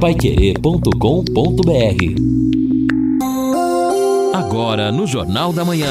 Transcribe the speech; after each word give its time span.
paiquerê.com.br 0.00 0.94
Agora 4.32 4.92
no 4.92 5.08
Jornal 5.08 5.52
da 5.52 5.64
Manhã. 5.64 5.90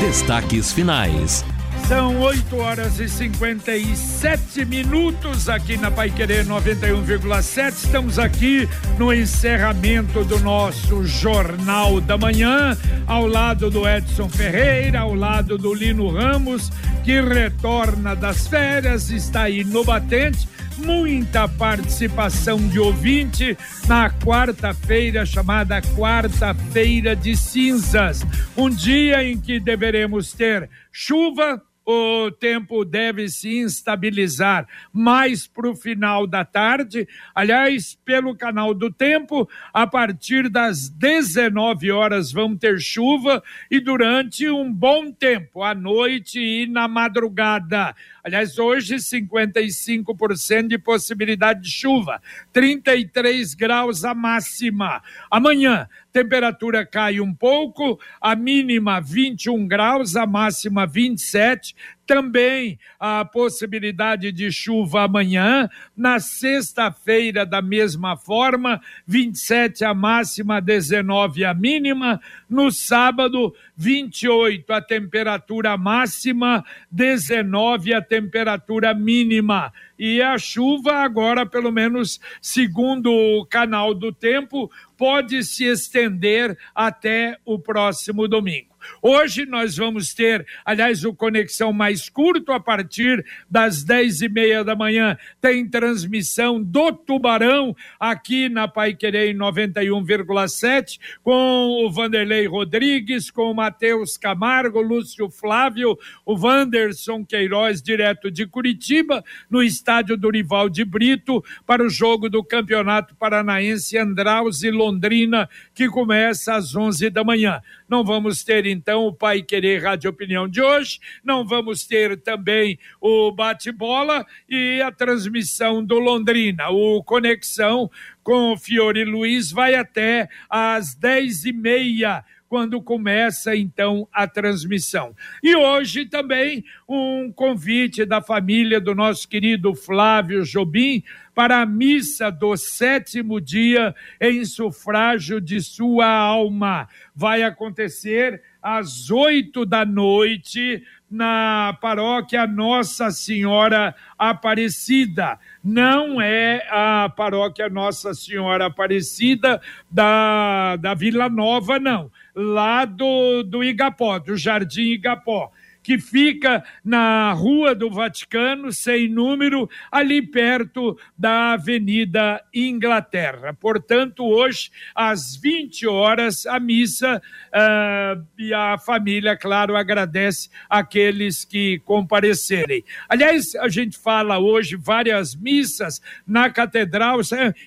Destaques 0.00 0.72
finais. 0.72 1.44
São 1.86 2.20
8 2.20 2.56
horas 2.56 2.98
e 2.98 3.08
57 3.08 4.64
minutos 4.64 5.48
aqui 5.48 5.76
na 5.76 5.92
Pai 5.92 6.10
Querer 6.10 6.44
91,7. 6.44 7.68
Estamos 7.68 8.18
aqui 8.18 8.68
no 8.98 9.14
encerramento 9.14 10.24
do 10.24 10.40
nosso 10.40 11.04
Jornal 11.04 12.00
da 12.00 12.18
Manhã, 12.18 12.76
ao 13.06 13.28
lado 13.28 13.70
do 13.70 13.88
Edson 13.88 14.28
Ferreira, 14.28 15.00
ao 15.00 15.14
lado 15.14 15.56
do 15.56 15.72
Lino 15.72 16.08
Ramos, 16.08 16.70
que 17.04 17.20
retorna 17.20 18.16
das 18.16 18.48
férias, 18.48 19.10
está 19.10 19.42
aí 19.42 19.62
no 19.62 19.84
batente 19.84 20.48
muita 20.80 21.46
participação 21.46 22.58
de 22.68 22.78
ouvinte 22.78 23.56
na 23.86 24.10
quarta-feira, 24.10 25.24
chamada 25.24 25.80
Quarta-feira 25.80 27.14
de 27.14 27.36
Cinzas. 27.36 28.24
Um 28.56 28.70
dia 28.70 29.22
em 29.22 29.38
que 29.38 29.60
deveremos 29.60 30.32
ter 30.32 30.68
chuva, 30.90 31.62
o 31.90 32.30
tempo 32.30 32.84
deve 32.84 33.28
se 33.28 33.58
instabilizar 33.58 34.66
mais 34.92 35.46
para 35.46 35.68
o 35.68 35.74
final 35.74 36.26
da 36.26 36.44
tarde. 36.44 37.08
Aliás, 37.34 37.98
pelo 38.04 38.36
canal 38.36 38.72
do 38.72 38.92
tempo, 38.92 39.48
a 39.72 39.86
partir 39.86 40.48
das 40.48 40.88
19 40.88 41.90
horas 41.90 42.30
vão 42.30 42.56
ter 42.56 42.78
chuva 42.80 43.42
e 43.70 43.80
durante 43.80 44.48
um 44.48 44.72
bom 44.72 45.10
tempo, 45.10 45.62
à 45.62 45.74
noite 45.74 46.38
e 46.38 46.66
na 46.66 46.86
madrugada. 46.86 47.94
Aliás, 48.22 48.58
hoje 48.58 48.96
55% 48.96 50.68
de 50.68 50.78
possibilidade 50.78 51.62
de 51.62 51.70
chuva, 51.70 52.20
33 52.52 53.54
graus 53.54 54.04
a 54.04 54.14
máxima. 54.14 55.02
Amanhã, 55.30 55.88
temperatura 56.12 56.84
cai 56.84 57.20
um 57.20 57.32
pouco, 57.32 57.98
a 58.20 58.36
mínima 58.36 59.00
21 59.00 59.66
graus, 59.66 60.16
a 60.16 60.26
máxima 60.26 60.86
27. 60.86 61.74
Também 62.06 62.78
a 62.98 63.24
possibilidade 63.24 64.32
de 64.32 64.50
chuva 64.50 65.04
amanhã. 65.04 65.68
Na 65.96 66.18
sexta-feira, 66.18 67.46
da 67.46 67.62
mesma 67.62 68.16
forma, 68.16 68.80
27 69.06 69.84
a 69.84 69.94
máxima, 69.94 70.60
19 70.60 71.44
a 71.44 71.54
mínima. 71.54 72.20
No 72.48 72.70
sábado, 72.72 73.54
28 73.76 74.72
a 74.72 74.80
temperatura 74.80 75.76
máxima, 75.76 76.64
19 76.90 77.94
a 77.94 78.02
temperatura 78.02 78.92
mínima. 78.92 79.72
E 79.98 80.20
a 80.20 80.36
chuva, 80.36 80.94
agora, 80.96 81.46
pelo 81.46 81.70
menos 81.70 82.20
segundo 82.42 83.12
o 83.12 83.46
canal 83.46 83.94
do 83.94 84.12
tempo, 84.12 84.70
pode 84.96 85.44
se 85.44 85.64
estender 85.64 86.58
até 86.74 87.38
o 87.44 87.58
próximo 87.58 88.26
domingo. 88.26 88.69
Hoje 89.02 89.46
nós 89.46 89.76
vamos 89.76 90.14
ter, 90.14 90.46
aliás, 90.64 91.04
o 91.04 91.14
Conexão 91.14 91.72
mais 91.72 92.08
curto 92.08 92.52
a 92.52 92.60
partir 92.60 93.24
das 93.48 93.84
dez 93.84 94.20
e 94.20 94.28
meia 94.28 94.64
da 94.64 94.74
manhã. 94.74 95.16
Tem 95.40 95.68
transmissão 95.68 96.62
do 96.62 96.92
Tubarão 96.92 97.74
aqui 97.98 98.48
na 98.48 98.68
Pai 98.68 98.94
Querer 98.94 99.34
91,7 99.34 100.98
com 101.22 101.84
o 101.84 101.90
Vanderlei 101.90 102.46
Rodrigues, 102.46 103.30
com 103.30 103.50
o 103.50 103.54
Matheus 103.54 104.16
Camargo, 104.16 104.80
Lúcio 104.80 105.30
Flávio, 105.30 105.98
o 106.24 106.34
Wanderson 106.34 107.24
Queiroz, 107.24 107.82
direto 107.82 108.30
de 108.30 108.46
Curitiba, 108.46 109.24
no 109.48 109.62
estádio 109.62 110.16
Dorival 110.16 110.68
de 110.68 110.84
Brito, 110.84 111.44
para 111.66 111.84
o 111.84 111.88
jogo 111.88 112.28
do 112.28 112.42
Campeonato 112.42 113.14
Paranaense 113.14 113.96
Andraus 113.96 114.62
e 114.62 114.70
Londrina, 114.70 115.48
que 115.74 115.88
começa 115.88 116.54
às 116.54 116.74
onze 116.74 117.10
da 117.10 117.24
manhã. 117.24 117.60
Não 117.88 118.04
vamos 118.04 118.44
ter 118.44 118.66
então 118.70 119.06
o 119.06 119.12
Pai 119.12 119.42
Querer 119.42 119.82
Rádio 119.82 120.10
Opinião 120.10 120.48
de 120.48 120.62
hoje, 120.62 121.00
não 121.24 121.46
vamos 121.46 121.86
ter 121.86 122.20
também 122.20 122.78
o 123.00 123.32
bate-bola 123.32 124.24
e 124.48 124.80
a 124.80 124.90
transmissão 124.90 125.84
do 125.84 125.98
Londrina. 125.98 126.70
O 126.70 127.02
Conexão 127.02 127.90
com 128.22 128.52
o 128.52 128.56
Fiore 128.56 129.04
Luiz 129.04 129.50
vai 129.50 129.74
até 129.74 130.28
às 130.48 130.94
dez 130.94 131.44
e 131.44 131.52
meia 131.52 132.24
quando 132.50 132.82
começa 132.82 133.54
então 133.54 134.08
a 134.12 134.26
transmissão. 134.26 135.14
E 135.40 135.54
hoje 135.54 136.04
também 136.04 136.64
um 136.88 137.32
convite 137.32 138.04
da 138.04 138.20
família 138.20 138.80
do 138.80 138.92
nosso 138.92 139.28
querido 139.28 139.72
Flávio 139.72 140.42
Jobim 140.42 141.04
para 141.40 141.62
a 141.62 141.64
missa 141.64 142.30
do 142.30 142.54
sétimo 142.54 143.40
dia 143.40 143.94
em 144.20 144.44
sufrágio 144.44 145.40
de 145.40 145.58
sua 145.62 146.06
alma. 146.06 146.86
Vai 147.16 147.42
acontecer 147.42 148.42
às 148.62 149.10
oito 149.10 149.64
da 149.64 149.82
noite 149.82 150.84
na 151.10 151.78
paróquia 151.80 152.46
Nossa 152.46 153.10
Senhora 153.10 153.94
Aparecida. 154.18 155.38
Não 155.64 156.20
é 156.20 156.62
a 156.68 157.08
paróquia 157.08 157.70
Nossa 157.70 158.12
Senhora 158.12 158.66
Aparecida 158.66 159.62
da, 159.90 160.76
da 160.76 160.92
Vila 160.92 161.30
Nova, 161.30 161.78
não. 161.78 162.12
Lá 162.34 162.84
do, 162.84 163.42
do 163.44 163.64
Igapó, 163.64 164.18
do 164.18 164.36
Jardim 164.36 164.90
Igapó 164.90 165.50
que 165.82 165.98
fica 165.98 166.62
na 166.84 167.32
Rua 167.32 167.74
do 167.74 167.90
Vaticano, 167.90 168.72
sem 168.72 169.08
número, 169.08 169.68
ali 169.90 170.22
perto 170.22 170.98
da 171.16 171.52
Avenida 171.52 172.42
Inglaterra. 172.54 173.54
Portanto, 173.54 174.24
hoje, 174.24 174.70
às 174.94 175.36
20 175.36 175.86
horas, 175.86 176.46
a 176.46 176.60
missa 176.60 177.20
uh, 177.48 178.26
e 178.38 178.52
a 178.52 178.78
família, 178.78 179.36
claro, 179.36 179.76
agradece 179.76 180.48
aqueles 180.68 181.44
que 181.44 181.78
comparecerem. 181.80 182.84
Aliás, 183.08 183.54
a 183.56 183.68
gente 183.68 183.98
fala 183.98 184.38
hoje 184.38 184.76
várias 184.76 185.34
missas 185.34 186.00
na 186.26 186.50
Catedral 186.50 187.20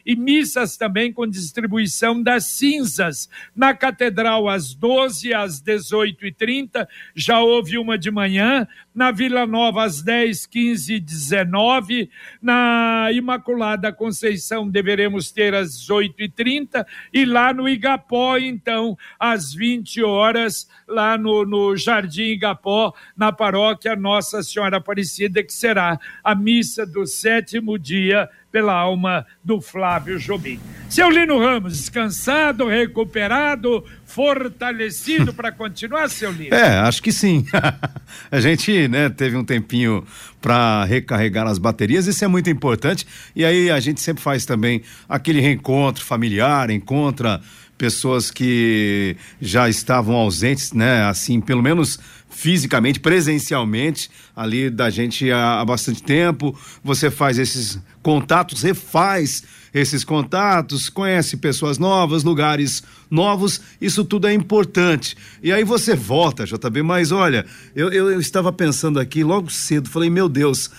e 0.06 0.16
missas 0.16 0.78
também 0.78 1.12
com 1.12 1.28
distribuição 1.28 2.22
das 2.22 2.46
cinzas. 2.46 3.30
Na 3.56 3.74
Catedral, 3.74 4.48
às 4.48 4.74
12, 4.74 5.34
às 5.34 5.62
18h30, 5.62 6.88
já 7.16 7.40
houve 7.40 7.78
uma 7.78 7.98
de 8.04 8.12
manhã, 8.12 8.68
na 8.94 9.12
Vila 9.12 9.46
Nova 9.46 9.84
às 9.84 10.02
10, 10.02 10.46
15 10.46 10.94
e 10.96 11.00
19, 11.00 12.10
na 12.42 13.10
Imaculada 13.12 13.92
Conceição 13.92 14.70
deveremos 14.70 15.32
ter 15.32 15.54
às 15.54 15.90
8 15.90 16.22
e 16.22 16.30
30 16.30 16.86
e 17.14 17.26
lá 17.26 17.54
no 17.54 17.68
Igapó, 17.68 18.38
então, 18.38 18.98
às 19.20 19.54
20 19.54 20.04
horas, 20.04 20.68
lá 20.88 21.18
no, 21.18 21.46
no 21.46 21.76
Jardim 21.76 22.32
Igapó, 22.34 22.94
na 23.16 23.32
paróquia 23.32 23.96
Nossa 23.96 24.44
Senhora 24.44 24.78
Aparecida, 24.78 25.44
que 25.44 25.54
será 25.54 26.00
a 26.24 26.36
missa 26.36 26.86
do 26.86 27.06
sétimo 27.06 27.78
dia 27.78 28.30
pela 28.54 28.72
alma 28.72 29.26
do 29.44 29.60
Flávio 29.60 30.20
Jobim. 30.20 30.60
Seu 30.88 31.10
Lino 31.10 31.40
Ramos, 31.40 31.76
descansado, 31.76 32.68
recuperado, 32.68 33.84
fortalecido 34.06 35.34
para 35.34 35.52
continuar, 35.52 36.08
seu 36.08 36.32
Lino? 36.32 36.54
É, 36.54 36.78
acho 36.78 37.02
que 37.02 37.12
sim. 37.12 37.48
a 38.30 38.40
gente, 38.40 38.83
né, 38.88 39.10
teve 39.10 39.36
um 39.36 39.44
tempinho 39.44 40.04
para 40.42 40.84
recarregar 40.86 41.48
as 41.48 41.58
baterias, 41.58 42.08
isso 42.08 42.24
é 42.24 42.28
muito 42.28 42.50
importante. 42.50 43.06
E 43.36 43.44
aí 43.44 43.70
a 43.70 43.80
gente 43.80 44.02
sempre 44.02 44.22
faz 44.22 44.46
também 44.46 44.82
aquele 45.08 45.40
reencontro 45.40 46.04
familiar, 46.04 46.70
encontra 46.70 47.42
pessoas 47.78 48.32
que 48.32 49.16
já 49.42 49.68
estavam 49.68 50.16
ausentes, 50.16 50.74
né, 50.74 51.04
assim, 51.04 51.42
pelo 51.42 51.62
menos 51.62 52.00
fisicamente, 52.30 53.00
presencialmente, 53.00 54.10
ali 54.36 54.70
da 54.70 54.90
gente 54.90 55.32
há, 55.32 55.60
há 55.60 55.66
bastante 55.66 56.02
tempo. 56.02 56.58
Você 56.84 57.12
faz 57.12 57.38
esses 57.38 57.80
contatos, 58.02 58.64
refaz 58.64 59.44
esses 59.74 60.04
contatos, 60.04 60.90
conhece 60.90 61.38
pessoas 61.38 61.78
novas, 61.78 62.24
lugares 62.24 62.84
novos, 63.14 63.62
isso 63.80 64.04
tudo 64.04 64.28
é 64.28 64.34
importante. 64.34 65.16
E 65.42 65.52
aí 65.52 65.64
você 65.64 65.96
volta, 65.96 66.46
JB, 66.46 66.82
mas 66.82 67.12
olha, 67.12 67.46
eu, 67.76 67.92
eu, 67.92 68.12
eu 68.12 68.20
estava 68.20 68.52
pensando 68.52 69.00
aqui 69.00 69.24
logo 69.24 69.52
cedo, 69.52 69.90
falei, 69.90 70.10
meu 70.10 70.28
Deus. 70.28 70.72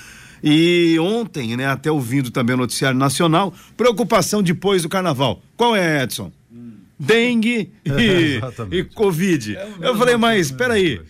E 0.42 0.98
ontem, 0.98 1.56
né, 1.56 1.66
até 1.66 1.90
ouvindo 1.90 2.30
também 2.30 2.54
o 2.54 2.58
noticiário 2.58 2.98
nacional, 2.98 3.54
preocupação 3.76 4.42
depois 4.42 4.82
do 4.82 4.88
carnaval. 4.88 5.40
Qual 5.56 5.74
é, 5.74 6.02
Edson? 6.02 6.30
Hum. 6.52 6.72
Dengue 6.98 7.72
e, 7.84 8.40
é, 8.42 8.76
e 8.76 8.84
Covid. 8.84 9.56
É 9.56 9.68
eu 9.80 9.96
falei, 9.96 10.16
mas 10.16 10.46
espera 10.46 10.74
aí 10.74 11.00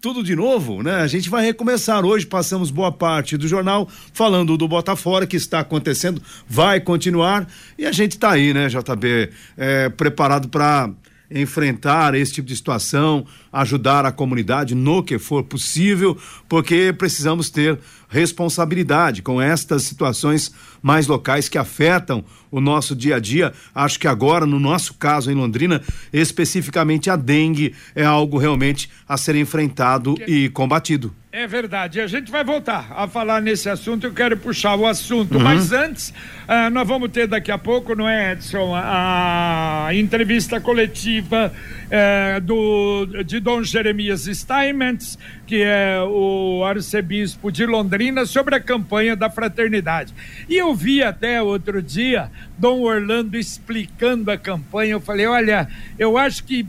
tudo 0.00 0.22
de 0.22 0.34
novo, 0.36 0.82
né? 0.82 0.96
A 0.96 1.06
gente 1.06 1.28
vai 1.28 1.44
recomeçar. 1.44 2.04
Hoje 2.04 2.26
passamos 2.26 2.70
boa 2.70 2.92
parte 2.92 3.36
do 3.36 3.48
jornal 3.48 3.88
falando 4.12 4.56
do 4.56 4.68
Botafora, 4.68 5.26
que 5.26 5.36
está 5.36 5.60
acontecendo, 5.60 6.22
vai 6.46 6.80
continuar. 6.80 7.46
E 7.76 7.86
a 7.86 7.92
gente 7.92 8.12
está 8.12 8.32
aí, 8.32 8.52
né, 8.54 8.68
JB, 8.68 9.30
é, 9.56 9.88
preparado 9.88 10.48
para 10.48 10.90
enfrentar 11.30 12.14
esse 12.14 12.32
tipo 12.32 12.48
de 12.48 12.56
situação, 12.56 13.26
ajudar 13.52 14.06
a 14.06 14.12
comunidade 14.12 14.74
no 14.74 15.02
que 15.02 15.18
for 15.18 15.44
possível, 15.44 16.16
porque 16.48 16.94
precisamos 16.96 17.50
ter 17.50 17.78
responsabilidade 18.08 19.20
com 19.20 19.40
estas 19.40 19.82
situações 19.82 20.50
mais 20.82 21.06
locais 21.06 21.48
que 21.48 21.58
afetam 21.58 22.24
o 22.50 22.60
nosso 22.60 22.96
dia 22.96 23.16
a 23.16 23.18
dia. 23.18 23.52
Acho 23.74 23.98
que 23.98 24.08
agora, 24.08 24.46
no 24.46 24.58
nosso 24.58 24.94
caso 24.94 25.30
em 25.30 25.34
Londrina, 25.34 25.82
especificamente 26.12 27.10
a 27.10 27.16
dengue 27.16 27.74
é 27.94 28.04
algo 28.04 28.38
realmente 28.38 28.88
a 29.06 29.16
ser 29.16 29.36
enfrentado 29.36 30.14
e 30.26 30.48
combatido. 30.48 31.14
É 31.38 31.46
verdade. 31.46 32.00
A 32.00 32.06
gente 32.08 32.32
vai 32.32 32.42
voltar 32.42 32.88
a 32.90 33.06
falar 33.06 33.40
nesse 33.40 33.68
assunto. 33.68 34.04
Eu 34.04 34.12
quero 34.12 34.36
puxar 34.36 34.74
o 34.74 34.84
assunto. 34.84 35.36
Uhum. 35.36 35.44
Mas 35.44 35.70
antes, 35.70 36.08
uh, 36.08 36.68
nós 36.72 36.86
vamos 36.86 37.12
ter 37.12 37.28
daqui 37.28 37.52
a 37.52 37.56
pouco, 37.56 37.94
não 37.94 38.08
é, 38.08 38.32
Edson? 38.32 38.74
A, 38.74 39.86
a 39.86 39.94
entrevista 39.94 40.60
coletiva 40.60 41.52
uh, 41.54 42.40
do, 42.40 43.22
de 43.24 43.38
Dom 43.38 43.62
Jeremias 43.62 44.24
Steinmetz, 44.24 45.16
que 45.46 45.62
é 45.62 46.00
o 46.02 46.64
arcebispo 46.64 47.52
de 47.52 47.64
Londrina, 47.66 48.26
sobre 48.26 48.56
a 48.56 48.60
campanha 48.60 49.14
da 49.14 49.30
fraternidade. 49.30 50.12
E 50.48 50.56
eu 50.56 50.74
vi 50.74 51.04
até 51.04 51.40
outro 51.40 51.80
dia 51.80 52.32
Dom 52.58 52.80
Orlando 52.80 53.38
explicando 53.38 54.32
a 54.32 54.36
campanha. 54.36 54.94
Eu 54.94 55.00
falei: 55.00 55.26
olha, 55.26 55.68
eu 55.96 56.18
acho 56.18 56.42
que 56.42 56.66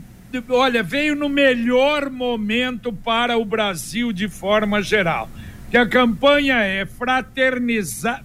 olha, 0.48 0.82
veio 0.82 1.14
no 1.14 1.28
melhor 1.28 2.10
momento 2.10 2.92
para 2.92 3.36
o 3.36 3.44
Brasil 3.44 4.12
de 4.12 4.28
forma 4.28 4.82
geral. 4.82 5.28
Que 5.70 5.76
a 5.76 5.86
campanha 5.86 6.56
é 6.56 6.84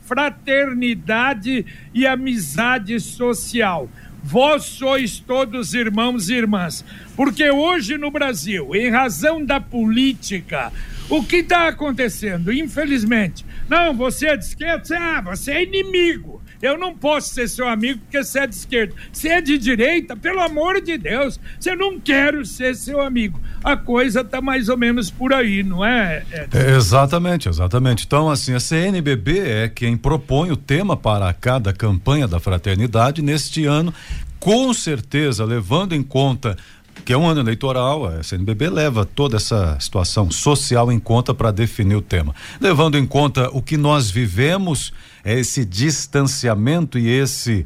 fraternidade 0.01 1.65
e 1.93 2.07
amizade 2.07 2.99
social. 2.99 3.89
Vós 4.23 4.63
sois 4.63 5.19
todos 5.19 5.75
irmãos 5.75 6.29
e 6.29 6.33
irmãs. 6.33 6.83
Porque 7.15 7.51
hoje 7.51 7.97
no 7.97 8.09
Brasil, 8.09 8.75
em 8.75 8.89
razão 8.89 9.45
da 9.45 9.59
política, 9.61 10.73
o 11.07 11.23
que 11.23 11.37
está 11.37 11.67
acontecendo? 11.67 12.51
Infelizmente, 12.51 13.45
não, 13.69 13.93
você 13.93 14.27
é 14.27 14.37
de 14.37 14.45
esquerda, 14.45 14.83
você, 14.83 14.95
ah, 14.95 15.21
você 15.21 15.51
é 15.51 15.63
inimigo. 15.63 16.41
Eu 16.61 16.77
não 16.77 16.95
posso 16.95 17.33
ser 17.33 17.47
seu 17.47 17.67
amigo 17.67 17.99
porque 18.01 18.23
você 18.23 18.39
é 18.39 18.47
de 18.47 18.55
esquerda. 18.55 18.93
Você 19.11 19.29
é 19.29 19.41
de 19.41 19.57
direita, 19.57 20.15
pelo 20.15 20.39
amor 20.39 20.81
de 20.81 20.97
Deus. 20.97 21.39
Você 21.59 21.75
não 21.75 21.99
quero 21.99 22.45
ser 22.45 22.75
seu 22.75 23.01
amigo. 23.01 23.39
A 23.63 23.75
coisa 23.75 24.23
tá 24.23 24.41
mais 24.41 24.69
ou 24.69 24.77
menos 24.77 25.09
por 25.09 25.33
aí, 25.33 25.63
não 25.63 25.83
é? 25.83 26.23
é? 26.31 26.75
Exatamente, 26.75 27.49
exatamente. 27.49 28.05
Então, 28.05 28.29
assim, 28.29 28.53
a 28.53 28.59
CNBB 28.59 29.39
é 29.39 29.69
quem 29.69 29.97
propõe 29.97 30.51
o 30.51 30.57
tema 30.57 30.95
para 30.95 31.31
cada 31.33 31.73
campanha 31.73 32.27
da 32.27 32.39
fraternidade 32.39 33.21
neste 33.21 33.65
ano, 33.65 33.93
com 34.39 34.73
certeza 34.73 35.43
levando 35.43 35.93
em 35.93 36.03
conta 36.03 36.55
que 37.03 37.13
é 37.13 37.17
um 37.17 37.27
ano 37.27 37.41
eleitoral, 37.41 38.05
a 38.05 38.23
CNBB 38.23 38.69
leva 38.69 39.05
toda 39.05 39.37
essa 39.37 39.77
situação 39.79 40.31
social 40.31 40.91
em 40.91 40.99
conta 40.99 41.33
para 41.33 41.51
definir 41.51 41.95
o 41.95 42.01
tema. 42.01 42.33
Levando 42.59 42.97
em 42.97 43.05
conta 43.05 43.49
o 43.51 43.61
que 43.61 43.77
nós 43.77 44.09
vivemos, 44.09 44.93
esse 45.33 45.65
distanciamento 45.65 46.99
e 46.99 47.07
esse 47.09 47.65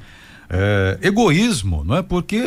é, 0.50 0.97
egoísmo, 1.01 1.83
não 1.83 1.97
é? 1.97 2.01
Porque 2.01 2.41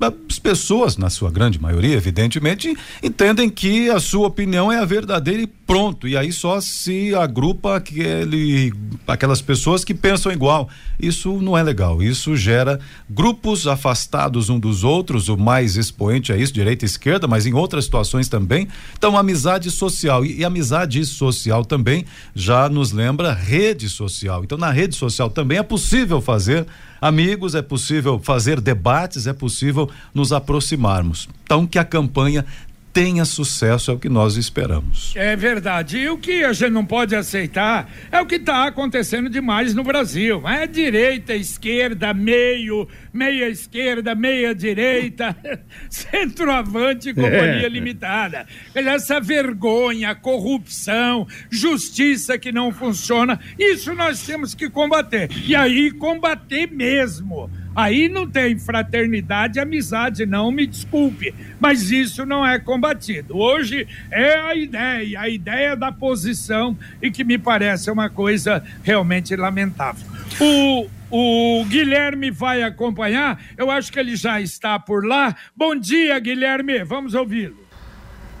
as 0.00 0.38
pessoas, 0.38 0.96
na 0.96 1.10
sua 1.10 1.30
grande 1.30 1.60
maioria, 1.60 1.94
evidentemente, 1.94 2.76
entendem 3.02 3.50
que 3.50 3.90
a 3.90 3.98
sua 3.98 4.28
opinião 4.28 4.70
é 4.70 4.78
a 4.78 4.84
verdadeira 4.84 5.42
e 5.42 5.46
pronto. 5.46 6.06
E 6.06 6.16
aí 6.16 6.32
só 6.32 6.60
se 6.60 7.14
agrupa 7.14 7.76
aquele, 7.76 8.72
aquelas 9.06 9.42
pessoas 9.42 9.84
que 9.84 9.92
pensam 9.92 10.30
igual. 10.30 10.68
Isso 11.00 11.42
não 11.42 11.58
é 11.58 11.62
legal. 11.62 12.02
Isso 12.02 12.36
gera 12.36 12.78
grupos 13.10 13.66
afastados 13.66 14.48
um 14.48 14.58
dos 14.58 14.84
outros. 14.84 15.28
O 15.28 15.36
mais 15.36 15.76
expoente 15.76 16.32
é 16.32 16.38
isso, 16.38 16.52
direita 16.52 16.84
e 16.84 16.86
esquerda, 16.86 17.26
mas 17.26 17.44
em 17.44 17.52
outras 17.52 17.84
situações 17.84 18.28
também. 18.28 18.68
Então, 18.96 19.16
amizade 19.16 19.70
social. 19.70 20.24
E, 20.24 20.38
e 20.38 20.44
amizade 20.44 21.04
social 21.04 21.64
também 21.64 22.04
já 22.34 22.68
nos 22.68 22.92
lembra 22.92 23.34
rede 23.34 23.88
social. 23.88 24.44
Então, 24.44 24.56
na 24.56 24.70
rede 24.70 24.94
social 24.94 25.28
também 25.28 25.58
é 25.58 25.62
possível 25.62 26.20
fazer 26.20 26.66
amigos, 27.00 27.54
é 27.54 27.62
possível 27.62 28.18
fazer 28.18 28.60
debates, 28.60 29.26
é 29.26 29.32
possível 29.32 29.90
nos 30.14 30.32
aproximarmos. 30.32 31.28
Então, 31.44 31.66
que 31.66 31.78
a 31.78 31.84
campanha 31.84 32.44
tenha 32.92 33.24
sucesso 33.24 33.90
é 33.90 33.94
o 33.94 33.98
que 33.98 34.08
nós 34.08 34.36
esperamos. 34.36 35.12
É 35.14 35.36
verdade. 35.36 35.98
E 35.98 36.08
o 36.08 36.18
que 36.18 36.44
a 36.44 36.52
gente 36.52 36.70
não 36.70 36.84
pode 36.84 37.14
aceitar 37.14 37.90
é 38.10 38.20
o 38.20 38.26
que 38.26 38.36
está 38.36 38.66
acontecendo 38.66 39.28
demais 39.28 39.74
no 39.74 39.84
Brasil. 39.84 40.46
É 40.46 40.66
direita, 40.66 41.34
esquerda, 41.34 42.12
meio, 42.12 42.88
meia 43.12 43.48
esquerda, 43.48 44.14
meia 44.14 44.54
direita, 44.54 45.36
centroavante 45.88 47.10
e 47.10 47.14
companhia 47.14 47.66
é. 47.66 47.68
limitada. 47.68 48.46
Essa 48.74 49.20
vergonha, 49.20 50.14
corrupção, 50.14 51.26
justiça 51.50 52.38
que 52.38 52.50
não 52.50 52.72
funciona, 52.72 53.38
isso 53.58 53.94
nós 53.94 54.24
temos 54.24 54.54
que 54.54 54.68
combater. 54.68 55.30
E 55.46 55.54
aí 55.54 55.90
combater 55.90 56.70
mesmo. 56.70 57.50
Aí 57.78 58.08
não 58.08 58.28
tem 58.28 58.58
fraternidade 58.58 59.56
e 59.56 59.62
amizade, 59.62 60.26
não, 60.26 60.50
me 60.50 60.66
desculpe, 60.66 61.32
mas 61.60 61.92
isso 61.92 62.26
não 62.26 62.44
é 62.44 62.58
combatido. 62.58 63.36
Hoje 63.36 63.86
é 64.10 64.34
a 64.36 64.52
ideia, 64.52 65.20
a 65.20 65.28
ideia 65.28 65.76
da 65.76 65.92
posição 65.92 66.76
e 67.00 67.08
que 67.08 67.22
me 67.22 67.38
parece 67.38 67.88
uma 67.88 68.10
coisa 68.10 68.64
realmente 68.82 69.36
lamentável. 69.36 70.04
O, 70.40 70.88
o 71.08 71.64
Guilherme 71.66 72.32
vai 72.32 72.64
acompanhar, 72.64 73.40
eu 73.56 73.70
acho 73.70 73.92
que 73.92 74.00
ele 74.00 74.16
já 74.16 74.40
está 74.40 74.76
por 74.80 75.06
lá. 75.06 75.36
Bom 75.56 75.76
dia, 75.76 76.18
Guilherme, 76.18 76.82
vamos 76.82 77.14
ouvi-lo. 77.14 77.68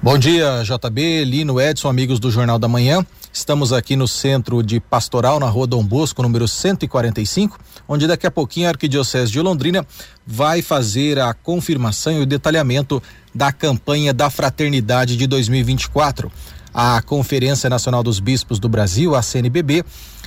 Bom 0.02 0.18
dia, 0.18 0.64
JB, 0.64 1.24
Lino, 1.24 1.60
Edson, 1.60 1.88
amigos 1.88 2.18
do 2.18 2.28
Jornal 2.28 2.58
da 2.58 2.66
Manhã. 2.66 3.06
Estamos 3.32 3.72
aqui 3.72 3.94
no 3.94 4.08
centro 4.08 4.62
de 4.62 4.80
Pastoral, 4.80 5.38
na 5.38 5.46
rua 5.46 5.66
Dom 5.66 5.84
Bosco, 5.84 6.22
número 6.22 6.48
145, 6.48 7.58
onde 7.86 8.06
daqui 8.06 8.26
a 8.26 8.30
pouquinho 8.30 8.66
a 8.66 8.70
Arquidiocese 8.70 9.30
de 9.30 9.40
Londrina 9.40 9.86
vai 10.26 10.62
fazer 10.62 11.18
a 11.18 11.32
confirmação 11.34 12.14
e 12.14 12.22
o 12.22 12.26
detalhamento 12.26 13.02
da 13.34 13.52
campanha 13.52 14.12
da 14.12 14.30
Fraternidade 14.30 15.16
de 15.16 15.26
2024. 15.26 16.32
A 16.72 17.00
Conferência 17.02 17.68
Nacional 17.70 18.02
dos 18.02 18.18
Bispos 18.18 18.58
do 18.58 18.68
Brasil, 18.68 19.14
a 19.14 19.22
CNBB, 19.22 19.84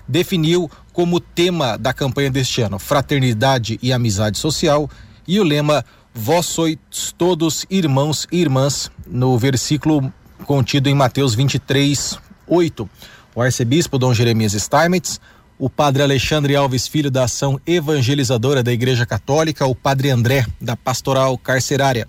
definiu 0.08 0.70
como 0.94 1.20
tema 1.20 1.78
da 1.78 1.94
campanha 1.94 2.30
deste 2.30 2.62
ano 2.62 2.78
Fraternidade 2.78 3.80
e 3.82 3.92
Amizade 3.92 4.38
Social 4.38 4.90
e 5.28 5.40
o 5.40 5.44
lema 5.44 5.84
Vós 6.14 6.46
sois 6.46 6.78
todos 7.18 7.66
irmãos 7.70 8.28
e 8.32 8.42
irmãs, 8.42 8.92
no 9.08 9.38
versículo 9.38 10.12
contido 10.46 10.90
em 10.90 10.94
Mateus 10.94 11.34
23, 11.34 12.20
8. 12.52 12.90
O 13.34 13.42
arcebispo 13.42 13.98
Dom 13.98 14.14
Jeremias 14.14 14.52
Steinmetz, 14.52 15.22
o 15.58 15.70
padre 15.70 16.04
Alexandre 16.04 16.54
Alves 16.54 16.86
Filho 16.86 17.10
da 17.10 17.24
Ação 17.24 17.60
Evangelizadora 17.66 18.62
da 18.62 18.74
Igreja 18.74 19.06
Católica, 19.06 19.66
o 19.66 19.74
padre 19.74 20.10
André 20.10 20.46
da 20.60 20.76
Pastoral 20.76 21.38
Carcerária 21.38 22.06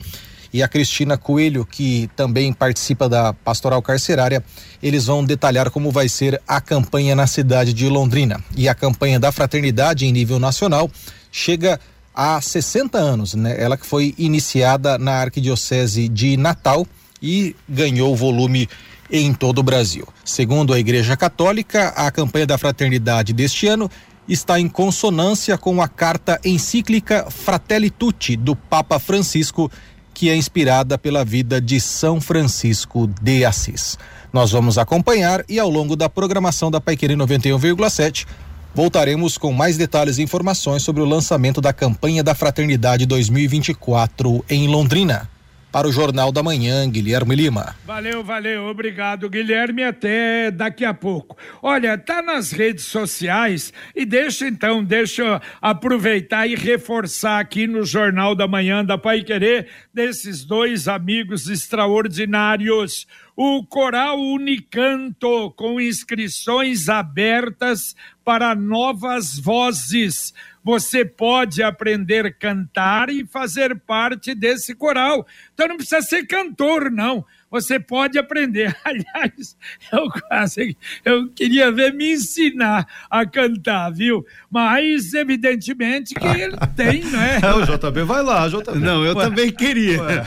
e 0.52 0.62
a 0.62 0.68
Cristina 0.68 1.16
Coelho, 1.16 1.64
que 1.64 2.10
também 2.14 2.52
participa 2.52 3.08
da 3.08 3.32
Pastoral 3.32 3.80
Carcerária, 3.80 4.44
eles 4.82 5.06
vão 5.06 5.24
detalhar 5.24 5.70
como 5.70 5.90
vai 5.90 6.08
ser 6.08 6.42
a 6.46 6.60
campanha 6.60 7.14
na 7.16 7.26
cidade 7.26 7.72
de 7.72 7.88
Londrina. 7.88 8.42
E 8.54 8.68
a 8.68 8.74
campanha 8.74 9.18
da 9.18 9.32
fraternidade 9.32 10.04
em 10.04 10.12
nível 10.12 10.38
nacional 10.38 10.90
chega 11.30 11.80
há 12.14 12.38
60 12.38 12.98
anos, 12.98 13.32
né? 13.32 13.54
Ela 13.58 13.78
que 13.78 13.86
foi 13.86 14.14
iniciada 14.18 14.98
na 14.98 15.12
Arquidiocese 15.12 16.06
de 16.06 16.36
Natal 16.36 16.86
e 17.22 17.56
ganhou 17.66 18.14
volume 18.14 18.68
em 19.12 19.34
todo 19.34 19.58
o 19.58 19.62
Brasil. 19.62 20.08
Segundo 20.24 20.72
a 20.72 20.80
Igreja 20.80 21.16
Católica, 21.16 21.88
a 21.88 22.10
campanha 22.10 22.46
da 22.46 22.56
fraternidade 22.56 23.34
deste 23.34 23.66
ano 23.66 23.90
está 24.26 24.58
em 24.58 24.68
consonância 24.68 25.58
com 25.58 25.82
a 25.82 25.86
carta 25.86 26.40
encíclica 26.42 27.26
Fratelli 27.30 27.90
Tutti 27.90 28.34
do 28.34 28.56
Papa 28.56 28.98
Francisco, 28.98 29.70
que 30.14 30.30
é 30.30 30.36
inspirada 30.36 30.96
pela 30.96 31.24
vida 31.24 31.60
de 31.60 31.78
São 31.80 32.20
Francisco 32.20 33.08
de 33.20 33.44
Assis. 33.44 33.98
Nós 34.32 34.50
vamos 34.50 34.78
acompanhar 34.78 35.44
e 35.48 35.58
ao 35.58 35.68
longo 35.68 35.94
da 35.94 36.08
programação 36.08 36.70
da 36.70 36.80
Paiquerê 36.80 37.14
91,7 37.14 38.26
Voltaremos 38.74 39.36
com 39.36 39.52
mais 39.52 39.76
detalhes 39.76 40.16
e 40.16 40.22
informações 40.22 40.82
sobre 40.82 41.02
o 41.02 41.04
lançamento 41.06 41.60
da 41.60 41.74
campanha 41.74 42.24
da 42.24 42.34
Fraternidade 42.34 43.04
2024 43.04 44.42
em 44.48 44.66
Londrina. 44.66 45.28
Para 45.72 45.88
o 45.88 45.92
Jornal 45.92 46.30
da 46.30 46.42
Manhã, 46.42 46.86
Guilherme 46.88 47.34
Lima. 47.34 47.74
Valeu, 47.86 48.22
valeu, 48.22 48.66
obrigado, 48.66 49.30
Guilherme. 49.30 49.82
Até 49.82 50.50
daqui 50.50 50.84
a 50.84 50.92
pouco. 50.92 51.34
Olha, 51.62 51.96
tá 51.96 52.20
nas 52.20 52.52
redes 52.52 52.84
sociais 52.84 53.72
e 53.96 54.04
deixa 54.04 54.46
então, 54.46 54.84
deixa 54.84 55.22
eu 55.22 55.40
aproveitar 55.62 56.46
e 56.46 56.54
reforçar 56.54 57.40
aqui 57.40 57.66
no 57.66 57.86
Jornal 57.86 58.34
da 58.34 58.46
Manhã 58.46 58.84
da 58.84 58.98
Pai 58.98 59.22
Querer 59.22 59.66
desses 59.94 60.44
dois 60.44 60.88
amigos 60.88 61.48
extraordinários 61.48 63.06
o 63.34 63.64
Coral 63.64 64.20
Unicanto, 64.20 65.50
com 65.52 65.80
inscrições 65.80 66.88
abertas 66.88 67.96
para 68.24 68.54
novas 68.54 69.38
vozes. 69.38 70.34
Você 70.64 71.04
pode 71.04 71.62
aprender 71.62 72.26
a 72.26 72.32
cantar 72.32 73.10
e 73.10 73.26
fazer 73.26 73.78
parte 73.80 74.34
desse 74.34 74.74
coral. 74.74 75.26
Então 75.54 75.68
não 75.68 75.76
precisa 75.76 76.02
ser 76.02 76.26
cantor, 76.26 76.90
não 76.90 77.24
você 77.52 77.78
pode 77.78 78.18
aprender. 78.18 78.74
Aliás, 78.82 79.54
eu 79.92 80.08
quase 80.08 80.74
eu 81.04 81.28
queria 81.28 81.70
ver 81.70 81.92
me 81.92 82.12
ensinar 82.14 82.86
a 83.10 83.26
cantar, 83.26 83.90
viu? 83.90 84.24
Mas 84.50 85.12
evidentemente 85.12 86.14
que 86.14 86.26
ele 86.26 86.56
tem, 86.74 87.04
né? 87.04 87.40
É, 87.42 87.52
o 87.52 87.66
JB 87.66 88.04
vai 88.04 88.22
lá, 88.22 88.48
JB. 88.48 88.78
Não, 88.78 89.04
eu 89.04 89.14
Ué. 89.14 89.24
também 89.24 89.52
queria. 89.52 90.02
Ué, 90.02 90.24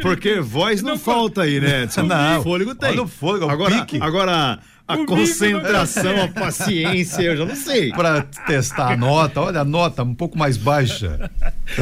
porque 0.00 0.38
voz 0.38 0.80
não, 0.82 0.90
não 0.90 0.98
falta 0.98 1.42
aí, 1.42 1.58
né? 1.58 1.88
Não, 2.06 2.42
fôlego 2.42 2.74
tem. 2.74 2.90
Olha 2.90 3.02
o 3.02 3.08
fôlego, 3.08 3.50
agora, 3.50 3.78
pique. 3.78 3.98
agora 4.00 4.60
a 4.88 4.98
concentração, 4.98 6.22
a 6.22 6.28
paciência, 6.28 7.22
eu 7.22 7.36
já 7.36 7.44
não 7.44 7.56
sei. 7.56 7.90
Para 7.90 8.22
testar 8.22 8.92
a 8.92 8.96
nota, 8.96 9.40
olha 9.40 9.60
a 9.60 9.64
nota 9.64 10.04
um 10.04 10.14
pouco 10.14 10.38
mais 10.38 10.56
baixa. 10.56 11.28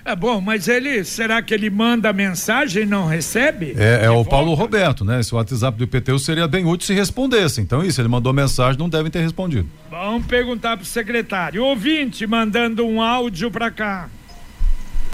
É 0.07 0.15
bom, 0.15 0.39
mas 0.39 0.69
ele, 0.69 1.03
será 1.03 1.41
que 1.41 1.55
ele 1.55 1.71
manda 1.71 2.13
mensagem 2.13 2.83
e 2.83 2.87
não 2.87 3.07
recebe? 3.07 3.75
É, 3.79 4.05
é 4.05 4.11
o 4.11 4.17
volta? 4.17 4.31
Paulo 4.31 4.53
Roberto, 4.53 5.03
né? 5.03 5.19
Esse 5.19 5.35
WhatsApp 5.35 5.79
do 5.79 5.85
IPTU 5.85 6.19
seria 6.19 6.47
bem 6.47 6.67
útil 6.67 6.87
se 6.87 6.93
respondesse. 6.93 7.63
Então, 7.63 7.83
isso, 7.83 8.03
ele 8.03 8.09
mandou 8.09 8.31
mensagem, 8.31 8.79
não 8.79 8.89
devem 8.89 9.11
ter 9.11 9.21
respondido. 9.21 9.67
Vamos 9.91 10.27
perguntar 10.27 10.77
pro 10.77 10.85
secretário. 10.85 11.65
Ouvinte 11.65 12.27
mandando 12.27 12.85
um 12.87 13.01
áudio 13.01 13.51
para 13.51 13.71
cá. 13.71 14.11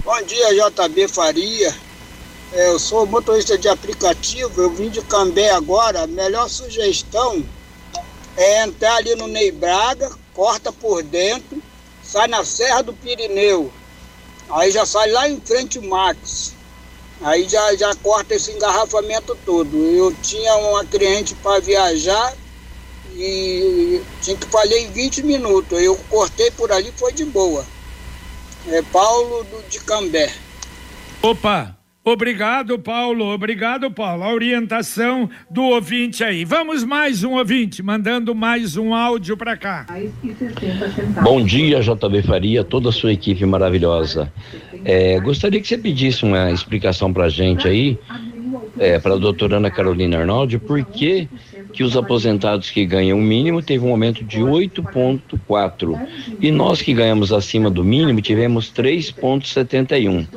Bom 0.03 0.21
dia, 0.23 0.69
JB 0.69 1.07
Faria. 1.07 1.73
É, 2.51 2.71
eu 2.71 2.77
sou 2.77 3.05
motorista 3.05 3.57
de 3.57 3.69
aplicativo, 3.69 4.61
eu 4.61 4.71
vim 4.71 4.89
de 4.89 5.01
Cambé 5.03 5.51
agora. 5.51 6.03
A 6.03 6.07
melhor 6.07 6.49
sugestão 6.49 7.41
é 8.35 8.65
entrar 8.65 8.97
ali 8.97 9.15
no 9.15 9.27
Ney 9.27 9.53
Braga, 9.53 10.11
corta 10.33 10.69
por 10.69 11.01
dentro, 11.01 11.63
sai 12.03 12.27
na 12.27 12.43
Serra 12.43 12.81
do 12.81 12.91
Pirineu. 12.91 13.71
Aí 14.51 14.71
já 14.71 14.85
sai 14.85 15.09
lá 15.11 15.29
em 15.29 15.39
frente 15.39 15.79
o 15.79 15.83
Max. 15.83 16.53
Aí 17.21 17.47
já, 17.47 17.75
já 17.75 17.95
corta 17.95 18.35
esse 18.35 18.51
engarrafamento 18.51 19.37
todo. 19.45 19.77
Eu 19.77 20.13
tinha 20.21 20.55
uma 20.55 20.83
cliente 20.85 21.35
para 21.35 21.61
viajar 21.61 22.33
e 23.15 24.01
tinha 24.21 24.35
que 24.35 24.47
fazer 24.47 24.79
em 24.79 24.91
20 24.91 25.23
minutos. 25.23 25.81
Eu 25.81 25.95
cortei 26.09 26.49
por 26.51 26.71
ali, 26.71 26.91
foi 26.97 27.13
de 27.13 27.25
boa. 27.25 27.65
É 28.67 28.81
Paulo 28.81 29.43
do, 29.43 29.69
de 29.69 29.79
Cambé. 29.79 30.33
Opa! 31.21 31.80
Obrigado, 32.03 32.79
Paulo. 32.79 33.25
Obrigado, 33.25 33.91
Paulo. 33.91 34.23
A 34.23 34.33
orientação 34.33 35.29
do 35.51 35.61
ouvinte 35.61 36.23
aí. 36.23 36.43
Vamos 36.43 36.83
mais 36.83 37.23
um 37.23 37.33
ouvinte, 37.33 37.83
mandando 37.83 38.33
mais 38.33 38.75
um 38.75 38.95
áudio 38.95 39.37
para 39.37 39.55
cá. 39.55 39.85
Bom 41.21 41.45
dia, 41.45 41.79
JB 41.79 42.23
Faria, 42.23 42.63
toda 42.63 42.89
a 42.89 42.91
sua 42.91 43.13
equipe 43.13 43.45
maravilhosa. 43.45 44.33
É, 44.83 45.19
gostaria 45.19 45.61
que 45.61 45.67
você 45.67 45.77
pedisse 45.77 46.23
uma 46.23 46.51
explicação 46.51 47.13
para 47.13 47.25
a 47.25 47.29
gente 47.29 47.67
aí, 47.67 47.99
é, 48.79 48.97
para 48.97 49.13
a 49.13 49.17
doutora 49.17 49.57
Ana 49.57 49.69
Carolina 49.69 50.17
Arnaldi, 50.17 50.57
por 50.57 50.83
que 50.83 51.29
que 51.71 51.83
os 51.83 51.95
aposentados 51.95 52.69
que 52.69 52.85
ganham 52.85 53.17
o 53.17 53.21
mínimo 53.21 53.61
teve 53.61 53.85
um 53.85 53.91
aumento 53.91 54.23
de 54.23 54.39
8,4 54.39 56.07
e 56.39 56.51
nós 56.51 56.81
que 56.81 56.93
ganhamos 56.93 57.31
acima 57.31 57.69
do 57.69 57.83
mínimo 57.83 58.21
tivemos 58.21 58.71
3,71. 58.71 60.27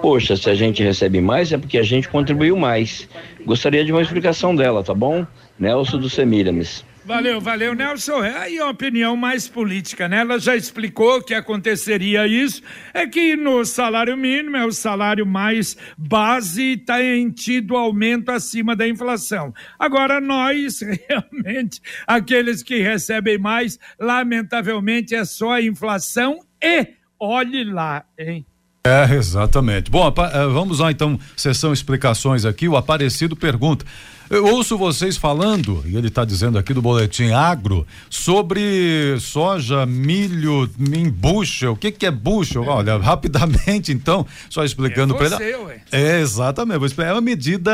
Poxa, 0.00 0.36
se 0.36 0.48
a 0.48 0.54
gente 0.54 0.82
recebe 0.82 1.20
mais 1.20 1.52
é 1.52 1.58
porque 1.58 1.78
a 1.78 1.82
gente 1.82 2.08
contribuiu 2.08 2.56
mais. 2.56 3.08
Gostaria 3.44 3.84
de 3.84 3.92
uma 3.92 4.02
explicação 4.02 4.54
dela, 4.54 4.82
tá 4.82 4.94
bom? 4.94 5.26
Nelson 5.58 5.98
do 5.98 6.08
Semiramis. 6.08 6.84
Valeu, 7.06 7.38
valeu, 7.38 7.74
Nelson. 7.74 8.24
É 8.24 8.34
aí 8.38 8.58
uma 8.58 8.70
opinião 8.70 9.14
mais 9.14 9.46
política, 9.46 10.08
né? 10.08 10.20
Ela 10.20 10.38
já 10.38 10.56
explicou 10.56 11.22
que 11.22 11.34
aconteceria 11.34 12.26
isso. 12.26 12.62
É 12.94 13.06
que 13.06 13.36
no 13.36 13.62
salário 13.66 14.16
mínimo 14.16 14.56
é 14.56 14.64
o 14.64 14.72
salário 14.72 15.26
mais 15.26 15.76
base 15.98 16.62
e 16.62 16.76
tem 16.78 17.30
tido 17.30 17.76
aumento 17.76 18.30
acima 18.30 18.74
da 18.74 18.88
inflação. 18.88 19.52
Agora, 19.78 20.18
nós, 20.18 20.80
realmente, 21.06 21.82
aqueles 22.06 22.62
que 22.62 22.80
recebem 22.80 23.36
mais, 23.36 23.78
lamentavelmente, 24.00 25.14
é 25.14 25.26
só 25.26 25.52
a 25.52 25.62
inflação 25.62 26.40
e 26.62 26.88
olhe 27.20 27.64
lá, 27.64 28.02
hein? 28.18 28.46
É, 28.86 29.14
exatamente. 29.14 29.90
Bom, 29.90 30.08
eh, 30.08 30.46
vamos 30.46 30.78
lá 30.78 30.90
então, 30.90 31.18
sessão 31.36 31.72
explicações 31.72 32.44
aqui. 32.44 32.68
O 32.68 32.76
Aparecido 32.76 33.34
pergunta: 33.34 33.84
eu 34.30 34.46
ouço 34.46 34.78
vocês 34.78 35.16
falando, 35.16 35.82
e 35.86 35.96
ele 35.96 36.08
está 36.08 36.24
dizendo 36.24 36.58
aqui 36.58 36.72
do 36.72 36.80
boletim 36.80 37.30
agro, 37.30 37.86
sobre 38.08 39.16
soja, 39.20 39.84
milho 39.84 40.70
em 40.92 41.08
bushel. 41.08 41.72
O 41.72 41.76
que, 41.76 41.90
que 41.92 42.06
é 42.06 42.10
bushel? 42.10 42.64
É. 42.64 42.68
Olha, 42.68 42.96
rapidamente, 42.98 43.92
então, 43.92 44.26
só 44.48 44.64
explicando 44.64 45.14
é 45.14 45.16
para 45.16 45.44
ele. 45.44 45.80
É, 45.92 46.20
exatamente. 46.20 47.00
É 47.00 47.12
uma 47.12 47.20
medida, 47.20 47.72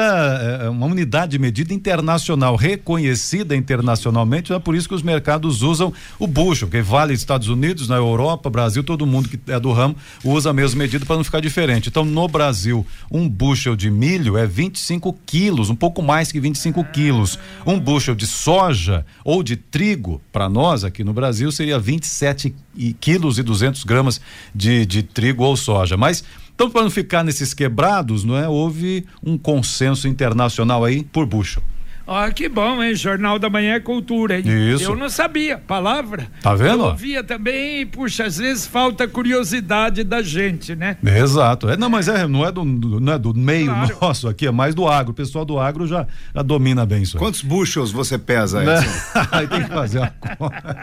é 0.62 0.68
uma 0.68 0.86
unidade 0.86 1.32
de 1.32 1.38
medida 1.38 1.72
internacional, 1.72 2.56
reconhecida 2.56 3.54
internacionalmente, 3.54 4.52
é 4.52 4.58
por 4.58 4.74
isso 4.74 4.88
que 4.88 4.94
os 4.94 5.02
mercados 5.02 5.62
usam 5.62 5.92
o 6.18 6.26
bushel, 6.26 6.68
que 6.68 6.82
vale 6.82 7.14
Estados 7.14 7.48
Unidos, 7.48 7.88
na 7.88 7.96
Europa, 7.96 8.50
Brasil, 8.50 8.82
todo 8.82 9.06
mundo 9.06 9.28
que 9.28 9.38
é 9.46 9.60
do 9.60 9.72
ramo 9.72 9.94
usa 10.24 10.50
a 10.50 10.52
mesma 10.52 10.80
medida 10.80 11.04
para 11.06 11.16
não 11.16 11.24
ficar 11.24 11.40
diferente. 11.40 11.88
Então, 11.88 12.04
no 12.04 12.26
Brasil, 12.26 12.84
um 13.10 13.28
bushel 13.28 13.76
de 13.76 13.90
milho 13.90 14.36
é 14.36 14.46
25 14.46 15.16
quilos, 15.24 15.70
um 15.70 15.76
pouco 15.76 16.02
mais 16.02 16.32
que 16.32 16.39
25 16.40 16.82
quilos. 16.84 17.38
Um 17.66 17.78
bushel 17.78 18.14
de 18.14 18.26
soja 18.26 19.04
ou 19.24 19.42
de 19.42 19.56
trigo, 19.56 20.20
para 20.32 20.48
nós 20.48 20.84
aqui 20.84 21.04
no 21.04 21.12
Brasil, 21.12 21.52
seria 21.52 21.78
27 21.78 22.54
quilos 23.00 23.38
e 23.38 23.42
200 23.42 23.84
gramas 23.84 24.20
de, 24.54 24.84
de 24.86 25.02
trigo 25.02 25.44
ou 25.44 25.56
soja. 25.56 25.96
Mas 25.96 26.24
então, 26.60 26.70
para 26.70 26.82
não 26.82 26.90
ficar 26.90 27.24
nesses 27.24 27.54
quebrados, 27.54 28.22
não 28.22 28.36
é? 28.36 28.46
Houve 28.46 29.06
um 29.24 29.38
consenso 29.38 30.06
internacional 30.06 30.84
aí 30.84 31.02
por 31.02 31.24
bushel. 31.24 31.62
Ó, 32.12 32.28
que 32.32 32.48
bom, 32.48 32.82
hein? 32.82 32.92
Jornal 32.92 33.38
da 33.38 33.48
Manhã 33.48 33.74
é 33.74 33.78
cultura, 33.80 34.36
hein? 34.36 34.42
Isso. 34.74 34.82
Eu 34.82 34.96
não 34.96 35.08
sabia. 35.08 35.58
Palavra. 35.58 36.26
Tá 36.42 36.56
vendo? 36.56 36.80
Eu 36.82 36.86
ouvia 36.86 37.22
também, 37.22 37.86
puxa, 37.86 38.24
às 38.24 38.36
vezes 38.38 38.66
falta 38.66 39.06
curiosidade 39.06 40.02
da 40.02 40.20
gente, 40.20 40.74
né? 40.74 40.96
Exato. 41.06 41.68
É, 41.70 41.76
não, 41.76 41.88
mas 41.88 42.08
é, 42.08 42.26
não, 42.26 42.44
é 42.44 42.50
do, 42.50 42.64
não 42.64 43.12
é 43.12 43.16
do 43.18 43.32
meio 43.32 43.66
Claro. 43.72 43.96
nosso 44.02 44.26
aqui, 44.28 44.48
é 44.48 44.50
mais 44.50 44.74
do 44.74 44.88
agro. 44.88 45.12
O 45.12 45.14
pessoal 45.14 45.44
do 45.44 45.56
agro 45.60 45.86
já, 45.86 46.04
já 46.34 46.42
domina 46.42 46.84
bem 46.84 47.02
isso 47.02 47.16
aí. 47.16 47.20
Quantos 47.22 47.42
bushels 47.42 47.92
você 47.92 48.18
pesa, 48.18 48.60
Né? 48.60 48.78
Edson? 48.80 48.90
Aí 49.30 49.46
tem 49.46 49.62
que 49.62 49.68
fazer 49.68 49.98
uma 50.00 50.10
conta. 50.36 50.76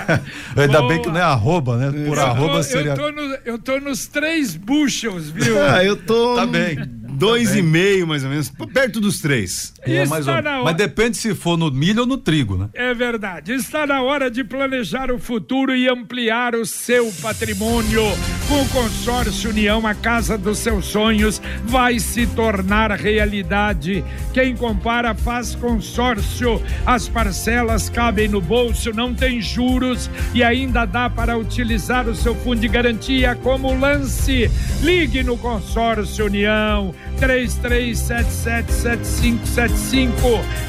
Ainda 0.56 0.78
Boa. 0.78 0.88
bem 0.88 1.02
que 1.02 1.08
não 1.08 1.18
é 1.18 1.22
arroba, 1.22 1.76
né? 1.76 1.90
Por 1.90 1.98
Eu 1.98 2.14
tô- 2.14 2.20
arroba 2.22 2.62
seria. 2.62 2.92
eu, 2.92 2.96
tô 2.96 3.12
no- 3.12 3.38
eu 3.44 3.58
tô 3.58 3.80
nos 3.80 4.06
três 4.06 4.56
bushels, 4.56 5.28
viu? 5.28 5.56
Ah, 5.62 5.84
eu 5.84 5.94
tô. 5.94 6.36
Tá 6.36 6.46
bem. 6.46 6.78
Dois 7.20 7.54
e 7.54 7.62
meio, 7.62 8.06
mais 8.06 8.24
ou 8.24 8.30
menos. 8.30 8.50
Perto 8.72 9.00
dos 9.00 9.20
três. 9.20 9.72
É, 9.82 10.06
mais 10.06 10.26
ou- 10.26 10.34
hora- 10.34 10.62
Mas 10.64 10.76
depende 10.76 11.16
se 11.16 11.34
for 11.34 11.56
no 11.56 11.70
milho 11.70 12.00
ou 12.00 12.06
no 12.06 12.16
trigo, 12.16 12.56
né? 12.56 12.68
É 12.74 12.92
verdade. 12.94 13.52
Está 13.52 13.86
na 13.86 14.02
hora 14.02 14.30
de 14.30 14.42
planejar 14.42 15.10
o 15.10 15.18
futuro 15.18 15.74
e 15.74 15.88
ampliar 15.88 16.54
o 16.54 16.64
seu 16.66 17.12
patrimônio. 17.22 18.02
Com 18.50 18.62
o 18.62 18.68
consórcio 18.70 19.50
União, 19.50 19.86
a 19.86 19.94
casa 19.94 20.36
dos 20.36 20.58
seus 20.58 20.86
sonhos 20.86 21.40
vai 21.66 22.00
se 22.00 22.26
tornar 22.26 22.90
realidade. 22.90 24.04
Quem 24.34 24.56
compara 24.56 25.14
faz 25.14 25.54
consórcio. 25.54 26.60
As 26.84 27.08
parcelas 27.08 27.88
cabem 27.88 28.26
no 28.26 28.40
bolso, 28.40 28.92
não 28.92 29.14
tem 29.14 29.40
juros 29.40 30.10
e 30.34 30.42
ainda 30.42 30.84
dá 30.84 31.08
para 31.08 31.38
utilizar 31.38 32.08
o 32.08 32.16
seu 32.16 32.34
fundo 32.34 32.62
de 32.62 32.66
garantia 32.66 33.36
como 33.36 33.78
lance. 33.78 34.50
Ligue 34.82 35.22
no 35.22 35.38
consórcio 35.38 36.26
União 36.26 36.92
33777575. 37.20 40.10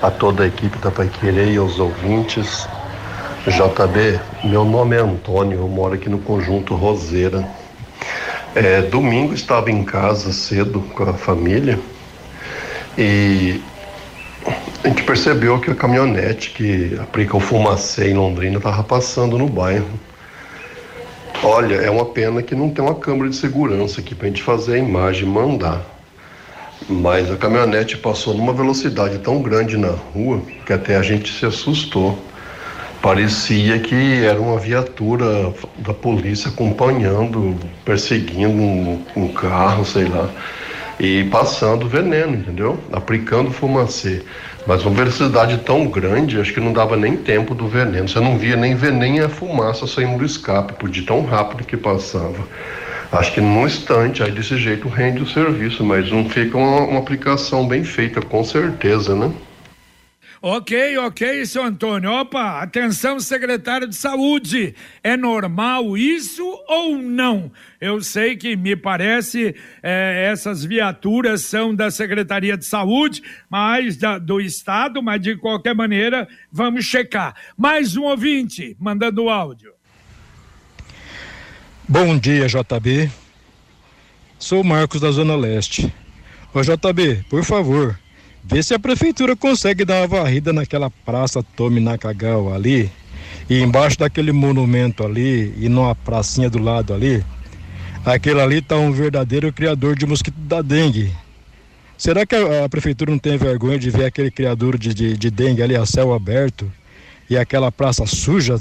a 0.00 0.10
toda 0.10 0.44
a 0.44 0.46
equipe 0.46 0.78
da 0.78 0.90
Pai 0.90 1.08
Querer 1.08 1.52
e 1.52 1.56
aos 1.56 1.80
ouvintes. 1.80 2.68
JB, 3.46 4.20
meu 4.44 4.64
nome 4.64 4.96
é 4.96 5.00
Antônio, 5.00 5.58
eu 5.58 5.68
moro 5.68 5.94
aqui 5.94 6.08
no 6.08 6.18
Conjunto 6.18 6.74
Roseira. 6.74 7.46
É, 8.54 8.82
domingo 8.82 9.32
estava 9.32 9.70
em 9.70 9.84
casa 9.84 10.32
cedo 10.32 10.80
com 10.94 11.04
a 11.04 11.14
família 11.14 11.78
e 12.98 13.62
a 14.82 14.88
gente 14.88 15.02
percebeu 15.02 15.58
que 15.58 15.70
a 15.70 15.74
caminhonete 15.74 16.50
que 16.50 16.98
aplica 17.00 17.36
o 17.36 17.40
fumacê 17.40 18.10
em 18.10 18.14
Londrina 18.14 18.56
estava 18.56 18.82
passando 18.82 19.36
no 19.36 19.46
bairro. 19.46 19.88
Olha, 21.42 21.76
é 21.76 21.90
uma 21.90 22.06
pena 22.06 22.42
que 22.42 22.54
não 22.54 22.70
tem 22.70 22.82
uma 22.82 22.94
câmera 22.94 23.28
de 23.28 23.36
segurança 23.36 24.00
aqui 24.00 24.14
para 24.14 24.26
a 24.26 24.30
gente 24.30 24.42
fazer 24.42 24.74
a 24.74 24.78
imagem 24.78 25.24
e 25.24 25.30
mandar. 25.30 25.82
Mas 26.88 27.30
a 27.30 27.36
caminhonete 27.36 27.98
passou 27.98 28.32
numa 28.32 28.54
velocidade 28.54 29.18
tão 29.18 29.42
grande 29.42 29.76
na 29.76 29.90
rua 29.90 30.40
que 30.64 30.72
até 30.72 30.96
a 30.96 31.02
gente 31.02 31.30
se 31.30 31.44
assustou. 31.44 32.18
Parecia 33.02 33.78
que 33.78 34.24
era 34.24 34.40
uma 34.40 34.58
viatura 34.58 35.52
da 35.78 35.92
polícia 35.92 36.50
acompanhando, 36.50 37.54
perseguindo 37.84 38.50
um, 38.50 39.02
um 39.16 39.28
carro, 39.28 39.84
sei 39.84 40.04
lá, 40.04 40.28
e 40.98 41.24
passando 41.24 41.88
veneno, 41.88 42.34
entendeu? 42.34 42.78
Aplicando 42.92 43.50
fumacê. 43.50 44.22
Mas 44.66 44.84
uma 44.84 44.94
velocidade 44.94 45.58
tão 45.58 45.86
grande, 45.86 46.40
acho 46.40 46.52
que 46.52 46.60
não 46.60 46.72
dava 46.72 46.96
nem 46.96 47.16
tempo 47.16 47.54
do 47.54 47.66
veneno. 47.66 48.08
Você 48.08 48.20
não 48.20 48.36
via 48.36 48.56
nem 48.56 48.74
veneno 48.74 49.00
nem 49.00 49.20
a 49.20 49.28
fumaça 49.28 49.86
saindo 49.86 50.18
do 50.18 50.24
escape, 50.26 50.74
por 50.74 50.90
de 50.90 51.02
tão 51.02 51.24
rápido 51.24 51.64
que 51.64 51.76
passava. 51.76 52.46
Acho 53.10 53.32
que 53.32 53.40
num 53.40 53.66
instante, 53.66 54.22
aí 54.22 54.30
desse 54.30 54.56
jeito 54.56 54.88
rende 54.88 55.22
o 55.22 55.26
serviço, 55.26 55.82
mas 55.82 56.10
não 56.10 56.28
fica 56.28 56.56
uma, 56.56 56.82
uma 56.82 56.98
aplicação 57.00 57.66
bem 57.66 57.82
feita, 57.82 58.20
com 58.20 58.44
certeza, 58.44 59.16
né? 59.16 59.32
Ok, 60.42 60.96
ok, 60.96 61.44
seu 61.44 61.62
Antônio. 61.62 62.10
Opa, 62.10 62.62
atenção, 62.62 63.20
secretário 63.20 63.86
de 63.86 63.94
saúde. 63.94 64.74
É 65.04 65.14
normal 65.14 65.98
isso 65.98 66.42
ou 66.66 66.96
não? 66.96 67.52
Eu 67.78 68.00
sei 68.00 68.36
que 68.38 68.56
me 68.56 68.74
parece 68.74 69.54
eh, 69.82 70.28
essas 70.32 70.64
viaturas 70.64 71.42
são 71.42 71.74
da 71.74 71.90
Secretaria 71.90 72.56
de 72.56 72.64
Saúde, 72.64 73.22
mas 73.50 73.98
da- 73.98 74.16
do 74.18 74.40
Estado, 74.40 75.02
mas 75.02 75.20
de 75.20 75.36
qualquer 75.36 75.74
maneira, 75.74 76.26
vamos 76.50 76.86
checar. 76.86 77.34
Mais 77.54 77.94
um 77.94 78.04
ouvinte 78.04 78.74
mandando 78.80 79.28
áudio. 79.28 79.72
Bom 81.86 82.16
dia, 82.18 82.46
JB. 82.46 83.10
Sou 84.38 84.62
o 84.62 84.64
Marcos 84.64 85.02
da 85.02 85.10
Zona 85.10 85.36
Leste. 85.36 85.92
Ô 86.54 86.62
JB, 86.62 87.24
por 87.28 87.44
favor, 87.44 87.98
vê 88.44 88.62
se 88.62 88.74
a 88.74 88.78
prefeitura 88.78 89.36
consegue 89.36 89.84
dar 89.84 90.00
uma 90.00 90.06
varrida 90.06 90.52
naquela 90.52 90.90
praça 90.90 91.42
Tome 91.42 91.80
Nakagawa 91.80 92.54
ali, 92.54 92.90
e 93.48 93.60
embaixo 93.60 93.98
daquele 93.98 94.32
monumento 94.32 95.04
ali, 95.04 95.54
e 95.58 95.68
numa 95.68 95.94
pracinha 95.94 96.48
do 96.48 96.58
lado 96.58 96.94
ali. 96.94 97.24
Aquele 98.04 98.40
ali 98.40 98.62
tá 98.62 98.76
um 98.76 98.92
verdadeiro 98.92 99.52
criador 99.52 99.94
de 99.96 100.06
mosquito 100.06 100.38
da 100.38 100.62
dengue. 100.62 101.12
Será 101.98 102.24
que 102.24 102.34
a, 102.34 102.64
a 102.64 102.68
prefeitura 102.68 103.10
não 103.10 103.18
tem 103.18 103.36
vergonha 103.36 103.78
de 103.78 103.90
ver 103.90 104.06
aquele 104.06 104.30
criador 104.30 104.78
de, 104.78 104.94
de, 104.94 105.16
de 105.16 105.30
dengue 105.30 105.62
ali 105.62 105.76
a 105.76 105.84
céu 105.84 106.14
aberto 106.14 106.70
e 107.28 107.36
aquela 107.36 107.70
praça 107.70 108.06
suja? 108.06 108.58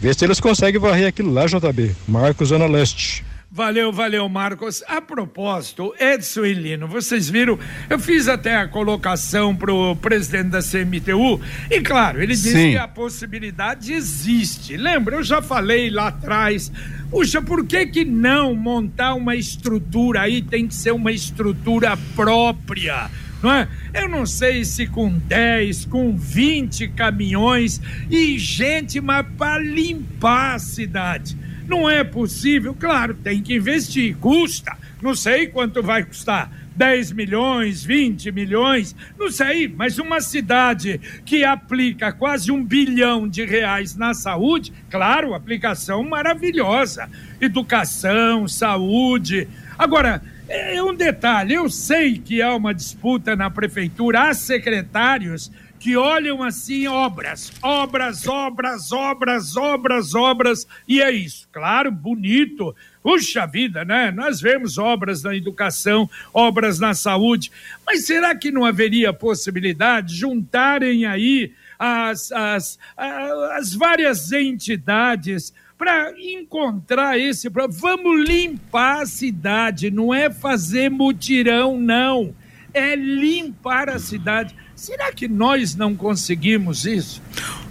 Vê 0.00 0.14
se 0.14 0.24
eles 0.24 0.40
conseguem 0.40 0.80
varrer 0.80 1.08
aquilo 1.08 1.32
lá, 1.32 1.44
JB. 1.46 1.94
Marcos 2.08 2.48
Zona 2.48 2.66
Leste. 2.66 3.24
Valeu, 3.56 3.92
valeu, 3.92 4.28
Marcos. 4.28 4.82
A 4.84 5.00
propósito, 5.00 5.94
Edson 6.00 6.44
e 6.44 6.54
Lino, 6.54 6.88
vocês 6.88 7.30
viram, 7.30 7.56
eu 7.88 8.00
fiz 8.00 8.26
até 8.26 8.56
a 8.56 8.66
colocação 8.66 9.54
pro 9.54 9.94
presidente 9.94 10.48
da 10.48 10.58
CMTU 10.58 11.40
e, 11.70 11.80
claro, 11.80 12.20
ele 12.20 12.34
disse 12.34 12.50
Sim. 12.50 12.70
que 12.72 12.76
a 12.76 12.88
possibilidade 12.88 13.92
existe. 13.92 14.76
Lembra, 14.76 15.14
eu 15.14 15.22
já 15.22 15.40
falei 15.40 15.88
lá 15.88 16.08
atrás, 16.08 16.72
puxa, 17.08 17.40
por 17.40 17.64
que 17.64 17.86
que 17.86 18.04
não 18.04 18.56
montar 18.56 19.14
uma 19.14 19.36
estrutura 19.36 20.22
aí, 20.22 20.42
tem 20.42 20.66
que 20.66 20.74
ser 20.74 20.90
uma 20.90 21.12
estrutura 21.12 21.96
própria, 22.16 23.08
não 23.40 23.52
é? 23.52 23.68
Eu 23.94 24.08
não 24.08 24.26
sei 24.26 24.64
se 24.64 24.88
com 24.88 25.16
10, 25.16 25.84
com 25.84 26.16
20 26.16 26.88
caminhões 26.88 27.80
e 28.10 28.36
gente, 28.36 29.00
mas 29.00 29.24
para 29.38 29.62
limpar 29.62 30.56
a 30.56 30.58
cidade. 30.58 31.44
Não 31.66 31.88
é 31.88 32.04
possível, 32.04 32.74
claro, 32.78 33.14
tem 33.14 33.42
que 33.42 33.54
investir, 33.54 34.16
custa. 34.16 34.76
Não 35.00 35.14
sei 35.14 35.46
quanto 35.46 35.82
vai 35.82 36.04
custar. 36.04 36.50
10 36.76 37.12
milhões, 37.12 37.84
20 37.84 38.32
milhões, 38.32 38.96
não 39.16 39.30
sei, 39.30 39.68
mas 39.68 39.98
uma 39.98 40.20
cidade 40.20 41.00
que 41.24 41.44
aplica 41.44 42.12
quase 42.12 42.50
um 42.50 42.64
bilhão 42.64 43.28
de 43.28 43.44
reais 43.44 43.94
na 43.94 44.12
saúde, 44.12 44.72
claro, 44.90 45.34
aplicação 45.34 46.02
maravilhosa. 46.02 47.08
Educação, 47.40 48.48
saúde. 48.48 49.46
Agora, 49.78 50.20
é 50.48 50.82
um 50.82 50.94
detalhe, 50.94 51.54
eu 51.54 51.70
sei 51.70 52.18
que 52.18 52.42
há 52.42 52.54
uma 52.54 52.74
disputa 52.74 53.34
na 53.36 53.48
prefeitura, 53.50 54.28
há 54.28 54.34
secretários 54.34 55.50
que 55.84 55.98
olham 55.98 56.42
assim 56.42 56.86
obras, 56.86 57.52
obras, 57.60 58.26
obras, 58.26 58.90
obras, 58.90 59.54
obras, 59.54 60.14
obras, 60.14 60.66
e 60.88 61.02
é 61.02 61.10
isso. 61.10 61.46
Claro, 61.52 61.92
bonito. 61.92 62.74
Puxa 63.02 63.46
vida, 63.46 63.84
né? 63.84 64.10
Nós 64.10 64.40
vemos 64.40 64.78
obras 64.78 65.22
na 65.22 65.36
educação, 65.36 66.08
obras 66.32 66.78
na 66.78 66.94
saúde, 66.94 67.52
mas 67.86 68.06
será 68.06 68.34
que 68.34 68.50
não 68.50 68.64
haveria 68.64 69.12
possibilidade 69.12 70.14
de 70.14 70.20
juntarem 70.20 71.04
aí 71.04 71.52
as, 71.78 72.32
as, 72.32 72.78
as 72.96 73.74
várias 73.74 74.32
entidades 74.32 75.52
para 75.76 76.14
encontrar 76.18 77.18
esse 77.18 77.50
problema? 77.50 77.78
Vamos 77.78 78.26
limpar 78.26 79.02
a 79.02 79.06
cidade, 79.06 79.90
não 79.90 80.14
é 80.14 80.30
fazer 80.30 80.90
mutirão, 80.90 81.78
não. 81.78 82.34
É 82.72 82.96
limpar 82.96 83.90
a 83.90 83.98
cidade. 83.98 84.56
Será 84.84 85.10
que 85.10 85.26
nós 85.26 85.74
não 85.74 85.94
conseguimos 85.96 86.84
isso? 86.84 87.22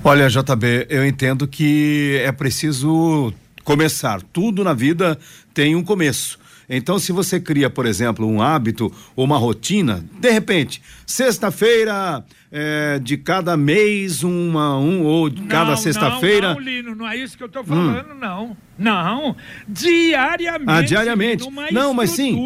Olha, 0.04 0.28
JB, 0.28 0.88
eu 0.90 1.06
entendo 1.06 1.48
que 1.48 2.20
é 2.26 2.32
preciso 2.32 3.32
começar. 3.64 4.20
Tudo 4.34 4.64
na 4.64 4.74
vida 4.74 5.20
tem 5.54 5.76
um 5.76 5.84
começo. 5.84 6.40
Então, 6.68 6.98
se 6.98 7.12
você 7.12 7.40
cria, 7.40 7.70
por 7.70 7.86
exemplo, 7.86 8.28
um 8.28 8.42
hábito 8.42 8.92
ou 9.16 9.26
uma 9.26 9.38
rotina, 9.38 10.04
de 10.20 10.32
repente, 10.32 10.82
sexta-feira 11.06 12.26
é, 12.56 13.00
de 13.00 13.18
cada 13.18 13.58
mês, 13.58 14.22
uma, 14.24 14.78
um, 14.78 15.02
ou 15.04 15.28
de 15.28 15.42
cada 15.44 15.72
Não, 15.72 15.78
sexta-feira. 15.78 16.50
Hum. 16.50 16.54
Não, 16.54 16.60
não, 16.60 16.62
Lino, 16.64 16.96
não 16.96 17.10
é 17.10 17.18
isso 17.18 17.36
que 17.36 17.44
eu 17.44 17.50
tô 17.50 17.64
falando, 17.64 18.14
não. 18.14 18.56
Não. 18.78 19.36
Diariamente. 19.68 20.64
Ah, 20.72 20.82
diariamente. 20.82 21.46
Não, 21.72 21.94
mas 21.94 22.12
sim. 22.12 22.38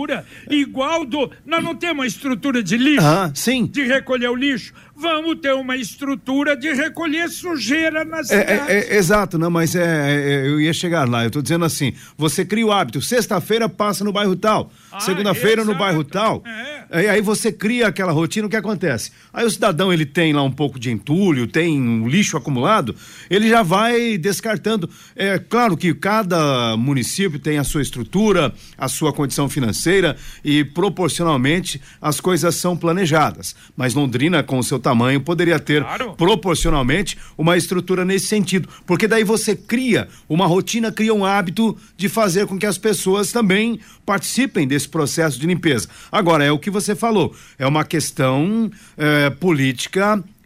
igual 0.50 1.06
do. 1.06 1.32
Nós 1.46 1.63
não 1.63 1.74
temos 1.76 1.98
uma 2.00 2.08
estrutura 2.08 2.62
de 2.62 2.78
lixo. 2.78 3.06
Ah, 3.06 3.32
sim. 3.34 3.65
De 3.65 3.84
recolher 3.84 4.30
o 4.30 4.36
lixo. 4.36 4.74
vamos 4.93 5.36
ter 5.39 5.54
uma 5.54 5.78
estrutura 5.78 6.58
de 6.58 6.74
recolher 6.74 7.30
sujeira 7.30 8.04
nas 8.04 8.30
É, 8.32 8.39
cidades. 8.41 8.70
é, 8.70 8.80
é, 8.80 8.98
exato, 8.98 9.38
não, 9.38 9.50
mas 9.52 9.76
é, 9.76 9.84
é, 9.84 10.48
eu 10.48 10.60
ia 10.60 10.74
chegar 10.74 11.08
lá. 11.08 11.24
Eu 11.24 11.32
tô 11.32 11.41
dizendo 11.41 11.63
assim: 11.63 11.93
você 12.17 12.43
cria 12.43 12.65
o 12.65 12.72
hábito, 12.74 13.02
sexta-feira 13.02 13.70
passa 13.70 14.04
no 14.04 14.12
bairro 14.12 14.36
tal, 14.36 14.72
Ah, 14.91 15.00
segunda-feira 15.00 15.63
no 15.63 15.76
bairro 15.76 16.04
tal. 16.04 16.43
E 16.91 17.08
aí 17.08 17.22
você 17.22 17.52
cria 17.52 17.88
aquela 17.88 18.12
rotina, 18.12 18.48
o 18.48 18.50
que 18.50 18.56
acontece? 18.56 19.12
Aí 19.32 19.46
o 19.46 19.50
cidadão 19.52 19.93
ele 19.97 20.05
tem 20.05 20.31
lá 20.31 20.43
um 20.43 20.51
pouco 20.51 20.79
de 20.79 20.91
entulho, 20.91 21.47
tem 21.47 21.81
um 21.81 22.07
lixo 22.07 22.38
acumulado, 22.38 22.95
ele 23.29 23.49
já 23.49 23.63
vai 23.63 24.17
descartando. 24.17 24.89
É 25.15 25.39
claro 25.39 25.75
que 25.75 25.93
cada 25.93 26.77
município 26.77 27.39
tem 27.39 27.57
a 27.57 27.63
sua 27.63 27.81
estrutura, 27.81 28.53
a 28.77 28.88
sua 28.88 29.12
condição 29.12 29.49
financeira 29.49 30.15
e 30.43 30.63
proporcionalmente 30.63 31.81
as 32.01 32.19
coisas 32.19 32.55
são 32.55 32.77
planejadas. 32.77 33.55
Mas 33.75 33.93
Londrina, 33.93 34.43
com 34.43 34.60
o 34.60 34.63
seu 34.63 34.79
tamanho, 34.79 35.19
poderia 35.19 35.60
ter 35.60 35.83
proporcionalmente 36.15 37.17
uma 37.38 37.57
estrutura 37.57 38.05
nesse 38.05 38.27
sentido, 38.27 38.69
porque 38.86 39.07
daí 39.07 39.23
você 39.23 39.55
cria 39.55 40.07
uma 40.29 40.45
rotina, 40.45 40.91
cria 40.91 41.13
um 41.13 41.25
hábito 41.25 41.75
de 41.95 42.07
fazer 42.07 42.45
com 42.45 42.57
que 42.57 42.65
as 42.65 42.77
pessoas 42.77 43.31
também 43.31 43.79
participem 44.05 44.67
desse 44.67 44.88
processo 44.88 45.39
de 45.39 45.47
limpeza. 45.47 45.89
Agora, 46.12 46.43
é 46.43 46.51
o 46.51 46.60
que 46.60 46.69
você 46.69 46.95
falou, 46.95 47.36
é 47.57 47.65
uma 47.67 47.83
questão 47.83 48.71
eh, 48.97 49.29
política 49.31 49.87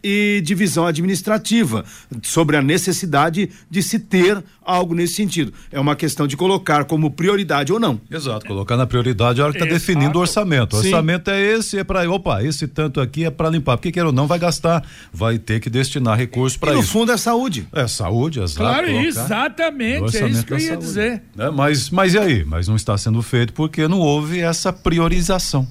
e 0.02 0.40
divisão 0.44 0.86
administrativa 0.86 1.84
sobre 2.22 2.56
a 2.56 2.62
necessidade 2.62 3.48
de 3.70 3.82
se 3.82 3.98
ter 3.98 4.42
algo 4.64 4.94
nesse 4.94 5.14
sentido. 5.14 5.52
É 5.70 5.78
uma 5.78 5.94
questão 5.94 6.26
de 6.26 6.36
colocar 6.36 6.84
como 6.84 7.10
prioridade 7.10 7.72
ou 7.72 7.78
não. 7.78 8.00
Exato, 8.10 8.46
colocar 8.46 8.76
na 8.76 8.86
prioridade 8.86 9.40
a 9.40 9.44
hora 9.44 9.52
que 9.52 9.62
está 9.62 9.72
definindo 9.72 10.18
o 10.18 10.20
orçamento. 10.20 10.76
O 10.76 10.80
Sim. 10.82 10.88
orçamento 10.88 11.30
é 11.30 11.40
esse, 11.40 11.78
é 11.78 11.84
para, 11.84 12.08
opa, 12.10 12.42
esse 12.42 12.66
tanto 12.66 13.00
aqui 13.00 13.24
é 13.24 13.30
para 13.30 13.48
limpar. 13.48 13.76
Porque 13.76 13.92
quer 13.92 14.04
ou 14.04 14.12
não 14.12 14.26
vai 14.26 14.38
gastar, 14.38 14.84
vai 15.12 15.38
ter 15.38 15.60
que 15.60 15.70
destinar 15.70 16.18
recursos 16.18 16.56
para 16.56 16.72
E 16.72 16.74
no 16.74 16.80
isso. 16.80 16.90
fundo 16.92 17.12
é 17.12 17.16
saúde. 17.16 17.68
É 17.72 17.86
saúde, 17.86 18.40
exato. 18.40 18.58
Claro, 18.58 18.88
exatamente, 18.88 20.16
é 20.16 20.28
isso 20.28 20.44
que 20.44 20.52
eu 20.52 20.58
ia 20.58 20.68
saúde. 20.68 20.84
dizer. 20.84 21.22
Né? 21.36 21.50
Mas, 21.50 21.90
mas 21.90 22.14
e 22.14 22.18
aí? 22.18 22.44
Mas 22.44 22.66
não 22.66 22.76
está 22.76 22.98
sendo 22.98 23.22
feito 23.22 23.52
porque 23.52 23.86
não 23.86 23.98
houve 24.00 24.40
essa 24.40 24.72
priorização. 24.72 25.66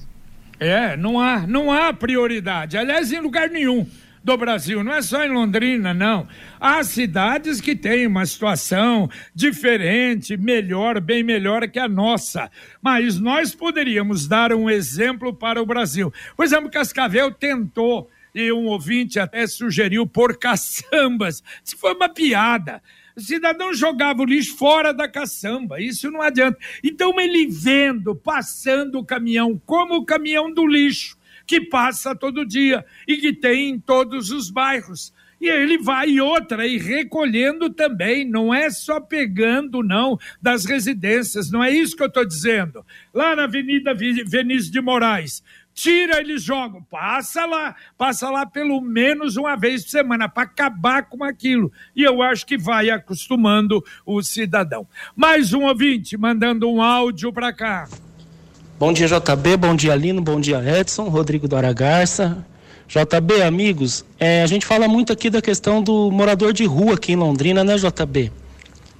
É, 0.62 0.96
não 0.96 1.20
há, 1.20 1.46
não 1.46 1.72
há 1.72 1.92
prioridade. 1.92 2.76
Aliás, 2.76 3.12
em 3.12 3.20
lugar 3.20 3.50
nenhum 3.50 3.86
do 4.22 4.36
Brasil, 4.36 4.84
não 4.84 4.92
é 4.92 5.02
só 5.02 5.24
em 5.24 5.28
Londrina, 5.28 5.92
não. 5.92 6.28
Há 6.60 6.84
cidades 6.84 7.60
que 7.60 7.74
têm 7.74 8.06
uma 8.06 8.24
situação 8.24 9.10
diferente, 9.34 10.36
melhor, 10.36 11.00
bem 11.00 11.24
melhor 11.24 11.68
que 11.68 11.78
a 11.78 11.88
nossa. 11.88 12.48
Mas 12.80 13.18
nós 13.18 13.54
poderíamos 13.54 14.28
dar 14.28 14.52
um 14.52 14.70
exemplo 14.70 15.34
para 15.34 15.60
o 15.60 15.66
Brasil. 15.66 16.12
Por 16.36 16.44
exemplo, 16.44 16.70
Cascavel 16.70 17.32
tentou 17.32 18.08
e 18.34 18.52
um 18.52 18.66
ouvinte 18.66 19.18
até 19.18 19.46
sugeriu 19.46 20.06
por 20.06 20.38
caçambas. 20.38 21.42
Isso 21.64 21.76
foi 21.76 21.94
uma 21.94 22.08
piada. 22.08 22.80
O 23.16 23.20
cidadão 23.20 23.74
jogava 23.74 24.22
o 24.22 24.24
lixo 24.24 24.56
fora 24.56 24.92
da 24.92 25.08
caçamba, 25.08 25.80
isso 25.80 26.10
não 26.10 26.22
adianta. 26.22 26.58
Então 26.82 27.18
ele 27.20 27.46
vendo, 27.46 28.14
passando 28.14 28.98
o 28.98 29.04
caminhão, 29.04 29.60
como 29.66 29.94
o 29.96 30.04
caminhão 30.04 30.52
do 30.52 30.66
lixo, 30.66 31.16
que 31.46 31.60
passa 31.60 32.14
todo 32.14 32.46
dia 32.46 32.84
e 33.06 33.16
que 33.16 33.32
tem 33.32 33.70
em 33.70 33.78
todos 33.78 34.30
os 34.30 34.50
bairros. 34.50 35.12
E 35.40 35.48
ele 35.48 35.76
vai 35.76 36.08
e 36.08 36.20
outra, 36.20 36.64
e 36.68 36.78
recolhendo 36.78 37.68
também, 37.68 38.24
não 38.24 38.54
é 38.54 38.70
só 38.70 39.00
pegando, 39.00 39.82
não, 39.82 40.16
das 40.40 40.64
residências, 40.64 41.50
não 41.50 41.64
é 41.64 41.68
isso 41.68 41.96
que 41.96 42.02
eu 42.04 42.06
estou 42.06 42.24
dizendo. 42.24 42.86
Lá 43.12 43.34
na 43.34 43.42
Avenida 43.44 43.92
Vi- 43.92 44.22
Vinícius 44.22 44.70
de 44.70 44.80
Moraes, 44.80 45.42
tira, 45.74 46.20
eles 46.20 46.42
jogam, 46.42 46.82
passa 46.82 47.46
lá, 47.46 47.74
passa 47.96 48.30
lá 48.30 48.46
pelo 48.46 48.80
menos 48.80 49.36
uma 49.36 49.56
vez 49.56 49.84
por 49.84 49.90
semana, 49.90 50.28
para 50.28 50.44
acabar 50.44 51.04
com 51.04 51.24
aquilo. 51.24 51.72
E 51.94 52.02
eu 52.02 52.22
acho 52.22 52.46
que 52.46 52.58
vai 52.58 52.90
acostumando 52.90 53.82
o 54.04 54.22
cidadão. 54.22 54.86
Mais 55.16 55.52
um 55.52 55.64
ouvinte 55.64 56.16
mandando 56.16 56.70
um 56.70 56.82
áudio 56.82 57.32
para 57.32 57.52
cá. 57.52 57.88
Bom 58.78 58.92
dia, 58.92 59.06
JB. 59.06 59.56
Bom 59.56 59.76
dia, 59.76 59.94
Lino. 59.94 60.20
Bom 60.20 60.40
dia, 60.40 60.62
Edson. 60.80 61.08
Rodrigo 61.08 61.46
do 61.46 61.56
Aragarça. 61.56 62.44
JB, 62.88 63.42
amigos, 63.42 64.04
é, 64.18 64.42
a 64.42 64.46
gente 64.46 64.66
fala 64.66 64.86
muito 64.86 65.12
aqui 65.12 65.30
da 65.30 65.40
questão 65.40 65.82
do 65.82 66.10
morador 66.10 66.52
de 66.52 66.64
rua 66.66 66.94
aqui 66.94 67.12
em 67.12 67.16
Londrina, 67.16 67.64
né, 67.64 67.76
JB? 67.76 68.30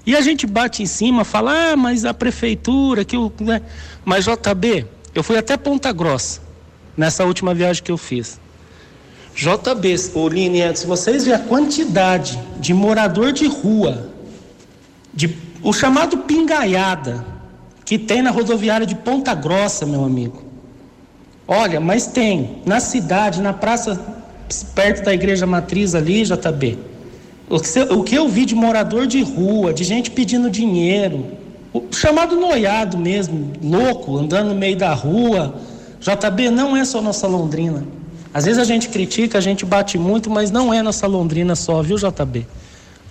E 0.06 0.16
a 0.16 0.20
gente 0.22 0.46
bate 0.46 0.82
em 0.82 0.86
cima, 0.86 1.24
fala, 1.24 1.72
ah, 1.72 1.76
mas 1.76 2.06
a 2.06 2.14
prefeitura, 2.14 3.04
que 3.04 3.16
o. 3.16 3.30
Né? 3.40 3.60
Mas, 4.02 4.24
JB, 4.24 4.86
eu 5.14 5.22
fui 5.22 5.36
até 5.36 5.56
Ponta 5.56 5.92
Grossa 5.92 6.51
nessa 6.96 7.24
última 7.24 7.54
viagem 7.54 7.82
que 7.82 7.92
eu 7.92 7.98
fiz. 7.98 8.40
JB, 9.34 9.96
ô 10.14 10.28
Lino 10.28 10.56
e 10.56 10.62
Edson, 10.62 10.86
vocês 10.86 11.24
verem 11.24 11.40
a 11.40 11.44
quantidade 11.44 12.38
de 12.60 12.74
morador 12.74 13.32
de 13.32 13.46
rua, 13.46 14.10
de, 15.12 15.36
o 15.62 15.72
chamado 15.72 16.18
pingaiada, 16.18 17.24
que 17.84 17.98
tem 17.98 18.22
na 18.22 18.30
rodoviária 18.30 18.86
de 18.86 18.94
Ponta 18.94 19.34
Grossa, 19.34 19.86
meu 19.86 20.04
amigo. 20.04 20.42
Olha, 21.48 21.80
mas 21.80 22.06
tem 22.06 22.62
na 22.64 22.78
cidade, 22.78 23.40
na 23.40 23.52
praça 23.52 24.00
perto 24.74 25.02
da 25.02 25.14
igreja 25.14 25.46
matriz 25.46 25.94
ali, 25.94 26.24
JB. 26.24 26.78
O 27.48 27.60
que, 27.60 27.80
o 27.80 28.02
que 28.02 28.14
eu 28.14 28.28
vi 28.28 28.44
de 28.44 28.54
morador 28.54 29.06
de 29.06 29.22
rua, 29.22 29.72
de 29.72 29.84
gente 29.84 30.10
pedindo 30.10 30.50
dinheiro, 30.50 31.26
o 31.72 31.84
chamado 31.90 32.36
noiado 32.36 32.96
mesmo, 32.98 33.52
louco, 33.62 34.16
andando 34.18 34.48
no 34.48 34.54
meio 34.54 34.76
da 34.76 34.92
rua. 34.92 35.54
JB 36.02 36.50
não 36.50 36.76
é 36.76 36.84
só 36.84 37.00
nossa 37.00 37.28
Londrina. 37.28 37.84
Às 38.34 38.44
vezes 38.44 38.58
a 38.58 38.64
gente 38.64 38.88
critica, 38.88 39.38
a 39.38 39.40
gente 39.40 39.64
bate 39.64 39.96
muito, 39.96 40.28
mas 40.28 40.50
não 40.50 40.74
é 40.74 40.82
nossa 40.82 41.06
Londrina 41.06 41.54
só, 41.54 41.80
viu, 41.80 41.96
JB? 41.96 42.46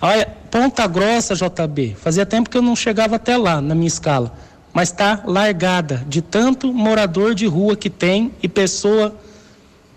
Olha, 0.00 0.28
Ponta 0.50 0.86
Grossa, 0.86 1.34
JB. 1.34 1.96
Fazia 1.98 2.26
tempo 2.26 2.50
que 2.50 2.56
eu 2.56 2.62
não 2.62 2.76
chegava 2.76 3.16
até 3.16 3.36
lá 3.36 3.60
na 3.60 3.74
minha 3.74 3.88
escala. 3.88 4.32
Mas 4.74 4.90
está 4.90 5.22
largada 5.24 6.04
de 6.06 6.20
tanto 6.20 6.72
morador 6.72 7.34
de 7.34 7.46
rua 7.46 7.76
que 7.76 7.88
tem 7.88 8.32
e 8.42 8.48
pessoa 8.48 9.14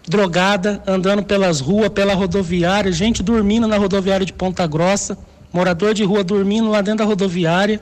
drogada 0.07 0.81
andando 0.87 1.23
pelas 1.23 1.59
ruas, 1.59 1.89
pela 1.89 2.13
rodoviária, 2.13 2.91
gente 2.91 3.23
dormindo 3.23 3.67
na 3.67 3.77
rodoviária 3.77 4.25
de 4.25 4.31
Ponta 4.31 4.65
Grossa, 4.67 5.17
morador 5.51 5.93
de 5.93 6.03
rua 6.03 6.23
dormindo 6.23 6.69
lá 6.69 6.81
dentro 6.81 6.99
da 6.99 7.05
rodoviária. 7.05 7.81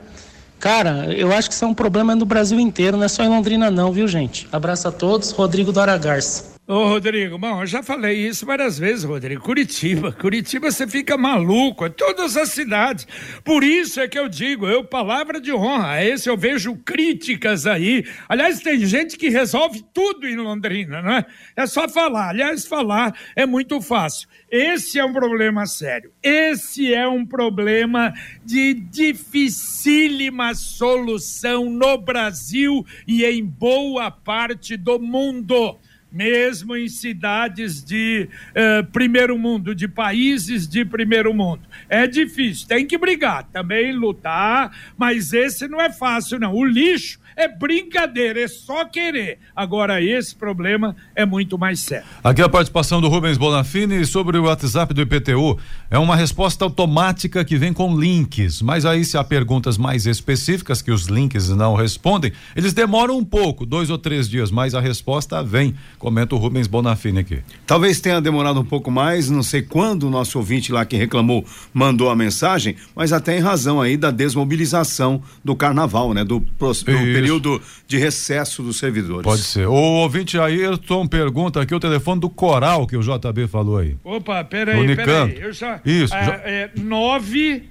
Cara, 0.64 1.12
eu 1.14 1.30
acho 1.30 1.50
que 1.50 1.54
isso 1.54 1.62
é 1.62 1.68
um 1.68 1.74
problema 1.74 2.14
no 2.14 2.24
Brasil 2.24 2.58
inteiro, 2.58 2.96
não 2.96 3.04
é 3.04 3.08
só 3.08 3.22
em 3.22 3.28
Londrina 3.28 3.70
não, 3.70 3.92
viu, 3.92 4.08
gente? 4.08 4.48
Abraço 4.50 4.88
a 4.88 4.90
todos, 4.90 5.30
Rodrigo 5.30 5.70
do 5.70 5.78
Aragarça. 5.78 6.53
Ô, 6.66 6.86
Rodrigo, 6.86 7.36
bom, 7.36 7.60
eu 7.60 7.66
já 7.66 7.82
falei 7.82 8.26
isso 8.26 8.46
várias 8.46 8.78
vezes, 8.78 9.04
Rodrigo. 9.04 9.42
Curitiba, 9.42 10.12
Curitiba 10.12 10.70
você 10.70 10.88
fica 10.88 11.14
maluco, 11.14 11.84
é 11.84 11.90
todas 11.90 12.38
as 12.38 12.52
cidades. 12.52 13.06
Por 13.44 13.62
isso 13.62 14.00
é 14.00 14.08
que 14.08 14.18
eu 14.18 14.30
digo, 14.30 14.66
eu, 14.66 14.82
palavra 14.82 15.38
de 15.38 15.52
honra, 15.52 16.02
esse 16.02 16.26
eu 16.26 16.38
vejo 16.38 16.74
críticas 16.76 17.66
aí. 17.66 18.06
Aliás, 18.26 18.60
tem 18.60 18.78
gente 18.86 19.18
que 19.18 19.28
resolve 19.28 19.84
tudo 19.92 20.26
em 20.26 20.36
Londrina, 20.36 21.02
não 21.02 21.12
é? 21.12 21.26
É 21.54 21.66
só 21.66 21.86
falar. 21.86 22.30
Aliás, 22.30 22.66
falar 22.66 23.14
é 23.36 23.44
muito 23.44 23.82
fácil. 23.82 24.26
Esse 24.50 24.98
é 24.98 25.04
um 25.04 25.12
problema 25.12 25.66
sério. 25.66 26.12
Esse 26.22 26.94
é 26.94 27.06
um 27.06 27.26
problema 27.26 28.10
de 28.42 28.72
dificílima 28.72 30.54
solução 30.54 31.68
no 31.68 31.98
Brasil 31.98 32.86
e 33.06 33.22
em 33.22 33.44
boa 33.44 34.10
parte 34.10 34.78
do 34.78 34.98
mundo 34.98 35.78
mesmo 36.14 36.76
em 36.76 36.88
cidades 36.88 37.82
de 37.82 38.28
eh, 38.54 38.82
primeiro 38.84 39.36
mundo, 39.36 39.74
de 39.74 39.88
países 39.88 40.68
de 40.68 40.84
primeiro 40.84 41.34
mundo. 41.34 41.62
É 41.88 42.06
difícil, 42.06 42.68
tem 42.68 42.86
que 42.86 42.96
brigar, 42.96 43.44
também 43.52 43.92
lutar, 43.92 44.70
mas 44.96 45.32
esse 45.32 45.66
não 45.66 45.80
é 45.80 45.90
fácil, 45.90 46.38
não. 46.38 46.54
O 46.54 46.64
lixo 46.64 47.18
é 47.36 47.48
brincadeira, 47.48 48.40
é 48.40 48.48
só 48.48 48.84
querer. 48.84 49.38
Agora, 49.54 50.00
esse 50.00 50.34
problema 50.34 50.94
é 51.14 51.26
muito 51.26 51.58
mais 51.58 51.80
sério. 51.80 52.06
Aqui 52.22 52.40
a 52.40 52.48
participação 52.48 53.00
do 53.00 53.08
Rubens 53.08 53.36
Bonafini 53.36 54.04
sobre 54.04 54.38
o 54.38 54.44
WhatsApp 54.44 54.94
do 54.94 55.02
IPTU. 55.02 55.58
É 55.90 55.98
uma 55.98 56.16
resposta 56.16 56.64
automática 56.64 57.44
que 57.44 57.56
vem 57.56 57.72
com 57.72 57.98
links, 57.98 58.62
mas 58.62 58.86
aí 58.86 59.04
se 59.04 59.16
há 59.16 59.24
perguntas 59.24 59.76
mais 59.76 60.06
específicas 60.06 60.80
que 60.80 60.90
os 60.90 61.06
links 61.06 61.48
não 61.48 61.74
respondem, 61.74 62.32
eles 62.54 62.72
demoram 62.72 63.18
um 63.18 63.24
pouco, 63.24 63.66
dois 63.66 63.90
ou 63.90 63.98
três 63.98 64.28
dias, 64.28 64.50
mas 64.50 64.74
a 64.74 64.80
resposta 64.80 65.42
vem. 65.42 65.74
Comenta 66.04 66.34
o 66.34 66.38
Rubens 66.38 66.66
Bonafini 66.66 67.20
aqui. 67.20 67.38
Talvez 67.66 67.98
tenha 67.98 68.20
demorado 68.20 68.60
um 68.60 68.64
pouco 68.64 68.90
mais, 68.90 69.30
não 69.30 69.42
sei 69.42 69.62
quando 69.62 70.02
o 70.02 70.10
nosso 70.10 70.36
ouvinte 70.36 70.70
lá 70.70 70.84
que 70.84 70.98
reclamou 70.98 71.46
mandou 71.72 72.10
a 72.10 72.14
mensagem, 72.14 72.76
mas 72.94 73.10
até 73.10 73.38
em 73.38 73.40
razão 73.40 73.80
aí 73.80 73.96
da 73.96 74.10
desmobilização 74.10 75.22
do 75.42 75.56
carnaval, 75.56 76.12
né? 76.12 76.22
Do, 76.22 76.40
do 76.40 76.70
Isso. 76.70 76.84
período 76.84 77.58
de 77.88 77.96
recesso 77.96 78.62
dos 78.62 78.76
servidores. 78.78 79.22
Pode 79.22 79.44
ser. 79.44 79.66
O 79.66 79.72
ouvinte 79.72 80.38
Ayrton 80.38 81.06
pergunta 81.06 81.62
aqui 81.62 81.74
o 81.74 81.80
telefone 81.80 82.20
do 82.20 82.28
coral 82.28 82.86
que 82.86 82.98
o 82.98 83.00
JB 83.00 83.46
falou 83.48 83.78
aí. 83.78 83.96
Opa, 84.04 84.44
peraí, 84.44 84.78
Unicanto. 84.78 85.32
peraí. 85.32 85.42
Eu 85.42 85.54
já, 85.54 85.80
Isso, 85.86 86.14
Ah, 86.14 86.22
já- 86.22 86.34
É, 86.44 86.68
9 86.76 87.62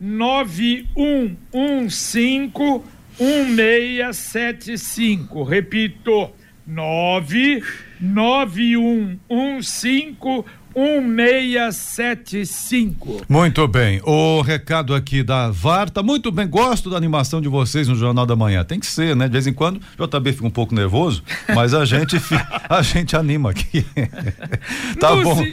9115 0.00 2.82
1675. 3.18 5.42
Repito, 5.42 6.30
9 6.70 7.62
9115 8.00 10.44
1675. 10.74 13.22
Muito 13.28 13.66
bem. 13.66 14.00
O 14.04 14.40
recado 14.40 14.94
aqui 14.94 15.22
da 15.22 15.50
VAR 15.50 15.90
tá 15.90 16.02
muito 16.02 16.30
bem. 16.30 16.48
Gosto 16.48 16.90
da 16.90 16.96
animação 16.96 17.40
de 17.40 17.48
vocês 17.48 17.88
no 17.88 17.94
Jornal 17.94 18.26
da 18.26 18.36
Manhã. 18.36 18.64
Tem 18.64 18.78
que 18.78 18.86
ser, 18.86 19.16
né? 19.16 19.26
De 19.26 19.32
vez 19.32 19.46
em 19.46 19.52
quando, 19.52 19.80
JB 19.98 20.32
fica 20.32 20.46
um 20.46 20.50
pouco 20.50 20.74
nervoso, 20.74 21.22
mas 21.54 21.74
a 21.74 21.84
gente 21.84 22.16
a 22.68 22.82
gente 22.82 23.16
anima 23.16 23.50
aqui. 23.50 23.84
tá 24.98 25.14
No 25.14 25.22
bom. 25.22 25.44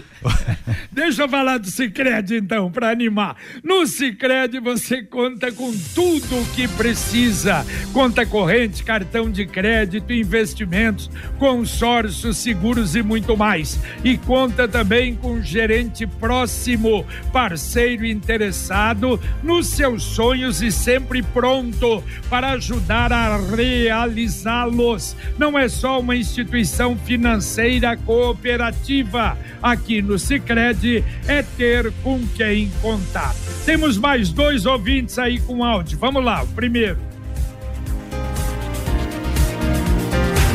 Deixa 0.92 1.24
eu 1.24 1.30
falar 1.30 1.60
do 1.60 1.70
Cicred 1.70 2.36
então, 2.36 2.72
para 2.72 2.90
animar. 2.90 3.36
No 3.64 3.86
Cicred 3.86 4.60
você 4.60 5.04
conta 5.04 5.52
com 5.52 5.72
tudo 5.94 6.42
o 6.42 6.46
que 6.56 6.68
precisa: 6.68 7.64
conta 7.94 8.26
corrente, 8.26 8.84
cartão 8.84 9.30
de 9.30 9.46
crédito, 9.46 10.12
investimentos, 10.12 11.10
consórcios, 11.38 12.38
seguros 12.38 12.96
e 12.96 13.04
muito 13.04 13.38
mais. 13.38 13.80
E 14.04 14.18
conta 14.18 14.68
também 14.68 15.07
com 15.16 15.42
gerente 15.42 16.06
próximo, 16.06 17.06
parceiro 17.32 18.06
interessado 18.06 19.20
nos 19.44 19.68
seus 19.68 20.04
sonhos 20.04 20.62
e 20.62 20.72
sempre 20.72 21.22
pronto 21.22 22.04
para 22.30 22.52
ajudar 22.52 23.12
a 23.12 23.38
realizá-los. 23.38 25.16
Não 25.38 25.58
é 25.58 25.68
só 25.68 26.00
uma 26.00 26.16
instituição 26.16 26.98
financeira 26.98 27.96
cooperativa. 27.98 29.38
Aqui 29.62 30.02
no 30.02 30.18
Sicredi 30.20 31.04
é 31.28 31.42
ter 31.42 31.92
com 32.04 32.26
quem 32.36 32.72
contar. 32.82 33.36
Temos 33.66 33.98
mais 33.98 34.30
dois 34.30 34.66
ouvintes 34.66 35.18
aí 35.20 35.40
com 35.40 35.64
áudio. 35.64 35.98
Vamos 35.98 36.24
lá, 36.24 36.44
o 36.44 36.48
primeiro. 36.48 37.17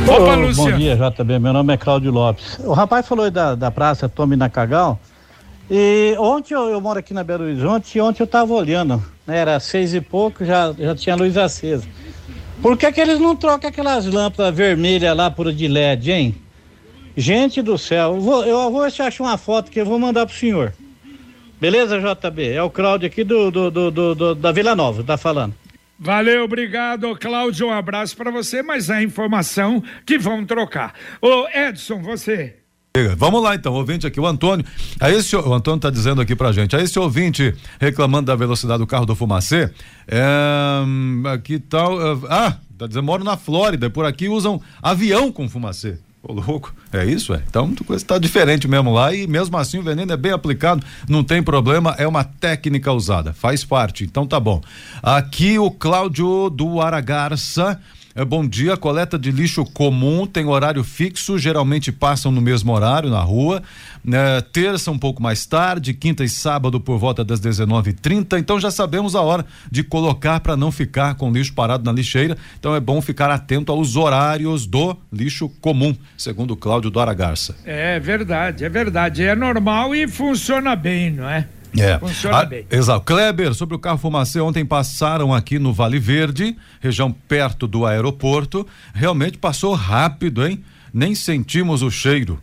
Opa, 0.08 0.36
Ô, 0.36 0.54
Bom 0.54 0.72
dia, 0.76 0.96
JB. 0.96 1.38
Meu 1.38 1.52
nome 1.52 1.72
é 1.72 1.76
Cláudio 1.76 2.10
Lopes. 2.10 2.58
O 2.60 2.72
rapaz 2.72 3.06
falou 3.06 3.30
da, 3.30 3.54
da 3.54 3.70
praça 3.70 4.08
Tome 4.08 4.36
Nacagal. 4.36 4.98
E 5.70 6.14
ontem 6.18 6.54
eu, 6.54 6.68
eu 6.70 6.80
moro 6.80 6.98
aqui 6.98 7.14
na 7.14 7.22
Belo 7.24 7.44
Horizonte 7.44 7.96
e 7.96 8.00
ontem 8.00 8.22
eu 8.22 8.26
tava 8.26 8.52
olhando, 8.52 9.02
né? 9.26 9.38
Era 9.38 9.58
seis 9.60 9.94
e 9.94 10.00
pouco, 10.00 10.44
já, 10.44 10.72
já 10.76 10.94
tinha 10.94 11.14
luz 11.14 11.36
acesa. 11.38 11.86
Por 12.60 12.76
que, 12.76 12.90
que 12.92 13.00
eles 13.00 13.18
não 13.18 13.34
trocam 13.34 13.70
aquelas 13.70 14.06
lâmpadas 14.06 14.54
vermelhas 14.54 15.16
lá 15.16 15.30
por 15.30 15.52
de 15.52 15.66
LED, 15.68 16.10
hein? 16.12 16.34
Gente 17.16 17.62
do 17.62 17.78
céu, 17.78 18.14
eu 18.16 18.20
vou, 18.20 18.44
eu 18.44 18.70
vou 18.70 18.82
acho 18.82 19.22
uma 19.22 19.38
foto 19.38 19.70
que 19.70 19.80
eu 19.80 19.86
vou 19.86 19.98
mandar 19.98 20.26
pro 20.26 20.34
senhor. 20.34 20.72
Beleza, 21.60 21.98
JB? 22.00 22.48
É 22.52 22.62
o 22.62 22.70
Cláudio 22.70 23.06
aqui 23.06 23.22
do, 23.22 23.50
do, 23.50 23.70
do, 23.70 23.90
do- 23.90 24.14
do- 24.14 24.34
da 24.34 24.50
Vila 24.52 24.74
Nova, 24.74 25.02
tá 25.04 25.16
falando. 25.16 25.54
Valeu, 25.98 26.44
obrigado, 26.44 27.16
Cláudio. 27.16 27.68
Um 27.68 27.72
abraço 27.72 28.16
para 28.16 28.30
você, 28.30 28.62
mas 28.62 28.90
a 28.90 29.02
informação 29.02 29.82
que 30.04 30.18
vão 30.18 30.44
trocar. 30.44 30.94
Ô, 31.20 31.46
Edson, 31.48 32.02
você. 32.02 32.56
Vamos 33.16 33.42
lá 33.42 33.54
então, 33.54 33.72
ouvinte 33.72 34.06
aqui, 34.06 34.20
o 34.20 34.26
Antônio. 34.26 34.66
A 35.00 35.10
esse, 35.10 35.34
o 35.34 35.54
Antônio 35.54 35.76
está 35.76 35.88
dizendo 35.88 36.20
aqui 36.20 36.36
pra 36.36 36.52
gente, 36.52 36.76
a 36.76 36.82
esse 36.82 36.98
ouvinte 36.98 37.54
reclamando 37.80 38.26
da 38.26 38.36
velocidade 38.36 38.80
do 38.80 38.86
carro 38.86 39.06
do 39.06 39.16
Fumacê, 39.16 39.72
é, 40.06 40.82
aqui 41.32 41.58
tal, 41.58 41.98
é, 41.98 42.18
ah, 42.28 42.58
tá 42.76 42.86
dizendo, 42.86 43.04
moro 43.04 43.24
na 43.24 43.38
Flórida, 43.38 43.88
por 43.88 44.04
aqui 44.04 44.28
usam 44.28 44.60
avião 44.82 45.32
com 45.32 45.48
Fumacê. 45.48 45.98
Ô 46.22 46.34
louco, 46.34 46.72
é 46.92 47.04
isso, 47.04 47.34
é? 47.34 47.42
Então 47.48 47.74
a 47.80 47.84
coisa 47.84 48.04
tá 48.04 48.16
diferente 48.16 48.68
mesmo 48.68 48.92
lá 48.92 49.12
e 49.12 49.26
mesmo 49.26 49.56
assim 49.56 49.78
o 49.78 49.82
veneno 49.82 50.12
é 50.12 50.16
bem 50.16 50.30
aplicado, 50.30 50.86
não 51.08 51.24
tem 51.24 51.42
problema, 51.42 51.96
é 51.98 52.06
uma 52.06 52.22
técnica 52.22 52.92
usada, 52.92 53.32
faz 53.32 53.64
parte, 53.64 54.04
então 54.04 54.24
tá 54.24 54.38
bom. 54.38 54.60
Aqui 55.02 55.58
o 55.58 55.68
Cláudio 55.68 56.48
do 56.48 56.80
Aragarça, 56.80 57.80
bom 58.26 58.46
dia, 58.46 58.76
coleta 58.76 59.18
de 59.18 59.30
lixo 59.30 59.64
comum 59.64 60.26
tem 60.26 60.44
horário 60.46 60.84
fixo, 60.84 61.38
geralmente 61.38 61.90
passam 61.90 62.30
no 62.30 62.42
mesmo 62.42 62.72
horário 62.72 63.08
na 63.08 63.20
rua. 63.20 63.62
né, 64.04 64.40
terça 64.52 64.90
um 64.90 64.98
pouco 64.98 65.22
mais 65.22 65.46
tarde, 65.46 65.94
quinta 65.94 66.22
e 66.24 66.28
sábado 66.28 66.78
por 66.80 66.98
volta 66.98 67.24
das 67.24 67.40
19h30. 67.40 68.38
Então 68.38 68.60
já 68.60 68.70
sabemos 68.70 69.14
a 69.14 69.22
hora 69.22 69.46
de 69.70 69.82
colocar 69.82 70.40
para 70.40 70.56
não 70.56 70.70
ficar 70.70 71.14
com 71.14 71.32
lixo 71.32 71.54
parado 71.54 71.84
na 71.84 71.92
lixeira. 71.92 72.36
Então 72.58 72.74
é 72.74 72.80
bom 72.80 73.00
ficar 73.00 73.30
atento 73.30 73.72
aos 73.72 73.96
horários 73.96 74.66
do 74.66 74.96
lixo 75.12 75.48
comum, 75.60 75.96
segundo 76.16 76.56
Cláudio 76.56 76.90
Dora 76.90 77.14
Garça. 77.14 77.56
É 77.64 77.98
verdade, 77.98 78.64
é 78.64 78.68
verdade. 78.68 79.22
É 79.22 79.34
normal 79.34 79.94
e 79.94 80.06
funciona 80.06 80.76
bem, 80.76 81.10
não 81.10 81.28
é? 81.28 81.46
É. 81.78 81.98
Funciona 81.98 82.38
Ah, 82.38 82.44
bem. 82.44 82.66
Exato. 82.70 83.00
Kleber, 83.04 83.54
sobre 83.54 83.74
o 83.74 83.78
carro 83.78 83.98
fumacê, 83.98 84.40
ontem 84.40 84.64
passaram 84.64 85.32
aqui 85.32 85.58
no 85.58 85.72
Vale 85.72 85.98
Verde, 85.98 86.56
região 86.80 87.10
perto 87.10 87.66
do 87.66 87.86
aeroporto. 87.86 88.66
Realmente 88.94 89.38
passou 89.38 89.74
rápido, 89.74 90.46
hein? 90.46 90.62
Nem 90.92 91.14
sentimos 91.14 91.82
o 91.82 91.90
cheiro. 91.90 92.40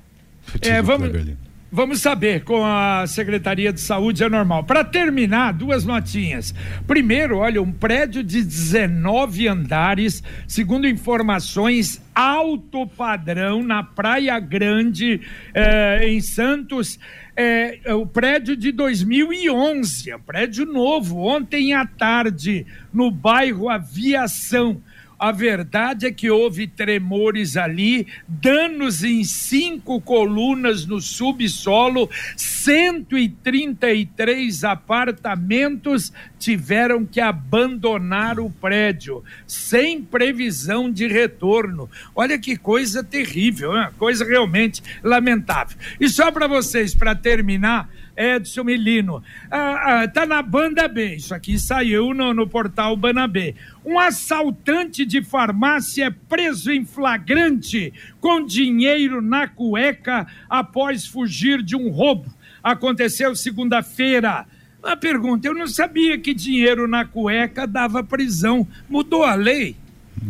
É, 0.62 0.82
vamos, 0.82 1.10
Kleber 1.10 1.24
Lima. 1.24 1.49
Vamos 1.72 2.02
saber 2.02 2.44
com 2.44 2.66
a 2.66 3.06
Secretaria 3.08 3.72
de 3.72 3.80
Saúde 3.80 4.24
é 4.24 4.30
normal. 4.30 4.64
Para 4.64 4.84
terminar, 4.84 5.54
duas 5.54 5.86
notinhas. 5.86 6.54
Primeiro, 6.88 7.38
olha, 7.38 7.62
um 7.62 7.72
prédio 7.72 8.24
de 8.24 8.44
19 8.44 9.48
andares, 9.48 10.24
segundo 10.48 10.88
informações, 10.88 12.02
alto 12.14 12.88
padrão 12.88 13.64
na 13.64 13.84
Praia 13.84 14.40
Grande, 14.40 15.22
eh, 15.54 16.10
em 16.10 16.22
Santos. 16.22 17.00
É 17.42 17.94
o 17.94 18.06
prédio 18.06 18.54
de 18.54 18.70
2011, 18.74 20.12
é 20.12 20.16
um 20.18 20.20
prédio 20.20 20.66
novo, 20.66 21.20
ontem 21.20 21.74
à 21.74 21.86
tarde, 21.86 22.66
no 22.94 23.10
bairro 23.10 23.70
Aviação. 23.70 24.82
A 25.20 25.32
verdade 25.34 26.08
é 26.08 26.12
que 26.12 26.30
houve 26.30 26.66
tremores 26.66 27.58
ali, 27.58 28.08
danos 28.26 29.04
em 29.04 29.26
cinco 29.26 30.00
colunas 30.00 30.86
no 30.86 31.02
subsolo, 31.02 32.10
133 32.38 34.64
apartamentos 34.64 36.14
tiveram 36.40 37.06
que 37.06 37.20
abandonar 37.20 38.40
o 38.40 38.50
prédio, 38.50 39.22
sem 39.46 40.02
previsão 40.02 40.90
de 40.90 41.06
retorno. 41.06 41.90
Olha 42.16 42.40
que 42.40 42.56
coisa 42.56 43.04
terrível, 43.04 43.72
uma 43.72 43.92
coisa 43.92 44.24
realmente 44.24 44.82
lamentável. 45.04 45.78
E 46.00 46.08
só 46.08 46.32
para 46.32 46.48
vocês, 46.48 46.96
para 46.96 47.14
terminar, 47.14 47.90
Edson 48.20 48.66
Milino. 48.66 49.24
Ah, 49.50 50.02
ah, 50.02 50.08
tá 50.08 50.26
na 50.26 50.42
banda 50.42 50.88
B. 50.88 51.16
Isso 51.16 51.34
aqui 51.34 51.58
saiu 51.58 52.14
no, 52.14 52.34
no 52.34 52.46
portal 52.46 52.98
Banabê. 52.98 53.56
Um 53.86 53.98
assaltante 53.98 55.06
de 55.06 55.24
farmácia 55.24 56.06
é 56.08 56.10
preso 56.10 56.72
em 56.72 56.84
flagrante 56.84 57.94
com 58.20 58.46
dinheiro 58.46 59.22
na 59.22 59.48
cueca 59.48 60.28
após 60.50 61.08
fugir 61.08 61.64
de 61.64 61.76
um 61.76 61.90
roubo. 61.90 62.30
Aconteceu 62.62 63.34
segunda-feira. 63.36 64.46
Uma 64.84 64.98
pergunta: 64.98 65.48
eu 65.48 65.54
não 65.54 65.68
sabia 65.68 66.18
que 66.18 66.34
dinheiro 66.34 66.88
na 66.88 67.06
cueca 67.06 67.66
dava 67.66 68.04
prisão. 68.04 68.68
Mudou 68.90 69.24
a 69.24 69.36
lei? 69.36 69.76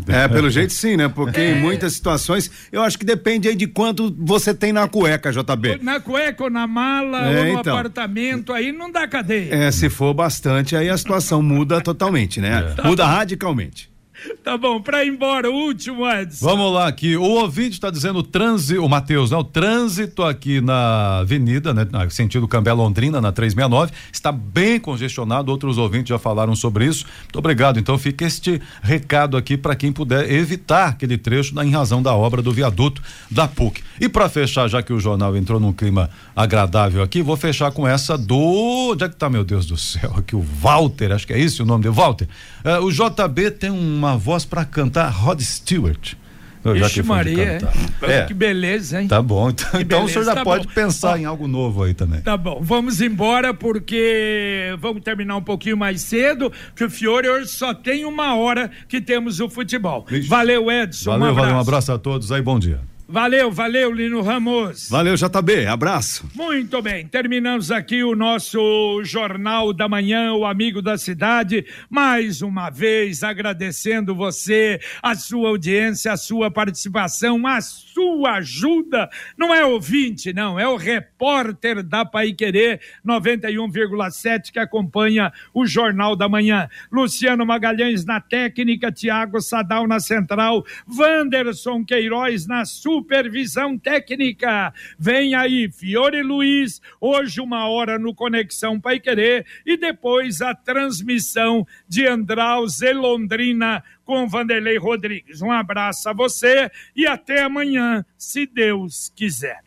É, 0.07 0.27
pelo 0.27 0.49
jeito 0.49 0.73
sim, 0.73 0.97
né? 0.97 1.07
Porque 1.07 1.39
em 1.39 1.59
muitas 1.59 1.93
situações, 1.93 2.49
eu 2.71 2.81
acho 2.81 2.97
que 2.97 3.05
depende 3.05 3.47
aí 3.47 3.55
de 3.55 3.67
quanto 3.67 4.13
você 4.17 4.53
tem 4.53 4.71
na 4.73 4.87
cueca, 4.87 5.31
JB. 5.31 5.79
Na 5.81 5.99
cueca 5.99 6.43
ou 6.45 6.49
na 6.49 6.65
mala 6.67 7.31
É, 7.31 7.39
ou 7.39 7.45
no 7.53 7.59
então. 7.59 7.77
apartamento, 7.77 8.53
aí 8.53 8.71
não 8.71 8.91
dá 8.91 9.07
cadeia. 9.07 9.53
É, 9.53 9.71
se 9.71 9.89
for 9.89 10.13
bastante, 10.13 10.75
aí 10.75 10.89
a 10.89 10.97
situação 10.97 11.41
muda 11.41 11.81
totalmente, 11.81 12.39
né? 12.39 12.73
Muda 12.83 13.05
radicalmente. 13.05 13.89
Tá 14.43 14.57
bom, 14.57 14.81
pra 14.81 15.03
ir 15.05 15.09
embora, 15.09 15.49
o 15.49 15.53
último, 15.53 16.09
Edson. 16.09 16.43
Vamos 16.45 16.73
lá 16.73 16.87
aqui. 16.87 17.15
O 17.15 17.21
ouvinte 17.23 17.71
está 17.73 17.89
dizendo 17.91 18.23
trânsito, 18.23 18.83
o 18.83 18.89
Matheus, 18.89 19.29
né? 19.31 19.37
O 19.37 19.43
trânsito 19.43 20.23
aqui 20.23 20.59
na 20.61 21.19
avenida, 21.19 21.73
né? 21.73 21.85
na- 21.91 22.09
Sentido 22.09 22.47
Cambé 22.47 22.73
Londrina, 22.73 23.21
na 23.21 23.31
369, 23.31 23.91
está 24.11 24.31
bem 24.31 24.79
congestionado. 24.79 25.51
Outros 25.51 25.77
ouvintes 25.77 26.09
já 26.09 26.17
falaram 26.17 26.55
sobre 26.55 26.85
isso. 26.85 27.05
Muito 27.23 27.37
obrigado. 27.37 27.77
Então 27.79 27.97
fica 27.97 28.25
este 28.25 28.59
recado 28.81 29.37
aqui 29.37 29.55
para 29.57 29.75
quem 29.75 29.91
puder 29.91 30.31
evitar 30.31 30.87
aquele 30.89 31.17
trecho 31.17 31.53
na- 31.53 31.63
em 31.65 31.71
razão 31.71 32.01
da 32.01 32.13
obra 32.15 32.41
do 32.41 32.51
viaduto 32.51 33.01
da 33.29 33.47
PUC. 33.47 33.83
E 34.01 34.09
para 34.09 34.27
fechar, 34.29 34.67
já 34.67 34.81
que 34.81 34.91
o 34.93 34.99
jornal 34.99 35.35
entrou 35.37 35.59
num 35.59 35.73
clima 35.73 36.09
agradável 36.35 37.03
aqui, 37.03 37.21
vou 37.21 37.37
fechar 37.37 37.71
com 37.71 37.87
essa 37.87 38.17
do. 38.17 38.89
Onde 38.91 39.03
é 39.03 39.09
que 39.09 39.15
tá, 39.15 39.29
meu 39.29 39.43
Deus 39.43 39.65
do 39.65 39.77
céu? 39.77 40.13
Aqui 40.17 40.35
o 40.35 40.41
Walter, 40.41 41.11
acho 41.11 41.27
que 41.27 41.33
é 41.33 41.37
isso 41.39 41.61
o 41.63 41.65
nome 41.65 41.83
dele. 41.83 41.93
Walter. 41.95 42.27
eh, 42.63 42.79
o 42.79 42.89
JB 42.91 43.51
tem 43.51 43.69
uma 43.69 44.08
voz 44.17 44.45
para 44.45 44.65
cantar 44.65 45.09
Rod 45.09 45.41
Stewart. 45.41 46.15
Eu 46.63 46.75
já 46.75 46.87
Ixi, 46.87 47.01
que 47.01 47.07
Maria. 47.07 47.59
é. 48.01 48.25
Que 48.25 48.33
beleza, 48.33 49.01
hein? 49.01 49.07
Tá 49.07 49.21
bom. 49.21 49.49
Então, 49.49 49.79
então 49.79 50.03
o 50.03 50.09
senhor 50.09 50.25
já 50.25 50.35
tá 50.35 50.43
pode 50.43 50.67
bom. 50.67 50.73
pensar 50.73 51.17
em 51.19 51.23
algo 51.25 51.47
novo 51.47 51.83
aí 51.83 51.93
também. 51.93 52.19
Tá 52.21 52.35
bom, 52.35 52.59
vamos 52.61 52.99
embora 52.99 53.53
porque 53.53 54.75
vamos 54.79 55.01
terminar 55.01 55.37
um 55.37 55.41
pouquinho 55.41 55.77
mais 55.77 56.01
cedo, 56.01 56.51
que 56.75 56.83
o 56.83 56.89
Fiore 56.89 57.29
hoje 57.29 57.47
só 57.47 57.73
tem 57.73 58.03
uma 58.03 58.35
hora 58.35 58.69
que 58.87 58.99
temos 58.99 59.39
o 59.39 59.49
futebol. 59.49 60.05
Valeu, 60.27 60.69
Edson. 60.69 61.11
Valeu, 61.11 61.31
um 61.31 61.35
valeu, 61.35 61.55
um 61.55 61.59
abraço 61.59 61.91
a 61.93 61.97
todos 61.97 62.31
aí, 62.31 62.41
bom 62.41 62.59
dia. 62.59 62.81
Valeu, 63.11 63.49
valeu, 63.49 63.91
Lino 63.91 64.21
Ramos. 64.21 64.87
Valeu, 64.87 65.15
JB. 65.15 65.65
Abraço. 65.65 66.29
Muito 66.35 66.79
bem, 66.79 67.07
terminamos 67.07 67.71
aqui 67.71 68.03
o 68.03 68.15
nosso 68.15 69.01
Jornal 69.03 69.73
da 69.73 69.89
Manhã, 69.89 70.33
o 70.33 70.45
Amigo 70.45 70.79
da 70.79 70.95
Cidade. 70.95 71.65
Mais 71.89 72.43
uma 72.43 72.69
vez 72.69 73.23
agradecendo 73.23 74.13
você, 74.13 74.79
a 75.01 75.15
sua 75.15 75.49
audiência, 75.49 76.11
a 76.11 76.17
sua 76.17 76.51
participação, 76.51 77.47
a 77.47 77.59
sua 77.61 78.33
ajuda. 78.35 79.09
Não 79.35 79.55
é 79.55 79.65
ouvinte, 79.65 80.31
não, 80.31 80.59
é 80.59 80.67
o 80.67 80.75
repórter 80.75 81.81
da 81.81 82.05
Pai 82.05 82.31
Querer 82.31 82.79
91,7 83.03 84.51
que 84.51 84.59
acompanha 84.59 85.33
o 85.51 85.65
Jornal 85.65 86.15
da 86.15 86.29
Manhã. 86.29 86.69
Luciano 86.91 87.43
Magalhães 87.43 88.05
na 88.05 88.21
técnica, 88.21 88.91
Tiago 88.91 89.41
Sadal 89.41 89.87
na 89.87 89.99
central, 89.99 90.63
Wanderson 90.87 91.83
Queiroz 91.83 92.45
na 92.45 92.65
supervisão 92.99 93.77
técnica. 93.77 94.73
Vem 94.97 95.33
aí, 95.33 95.71
Fiore 95.71 96.21
Luiz, 96.21 96.81
hoje 96.99 97.39
uma 97.39 97.69
hora 97.69 97.97
no 97.97 98.13
Conexão 98.13 98.79
Pai 98.79 98.99
Querer 98.99 99.45
e 99.65 99.77
depois 99.77 100.41
a 100.41 100.53
transmissão 100.53 101.65
de 101.87 102.05
Andraus 102.05 102.81
e 102.81 102.91
Londrina 102.91 103.81
com 104.03 104.27
Vanderlei 104.27 104.77
Rodrigues. 104.77 105.41
Um 105.41 105.51
abraço 105.51 106.09
a 106.09 106.13
você 106.13 106.69
e 106.95 107.07
até 107.07 107.43
amanhã, 107.43 108.03
se 108.17 108.45
Deus 108.45 109.11
quiser. 109.15 109.59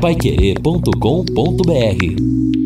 Paiquerê.com.br 0.00 2.63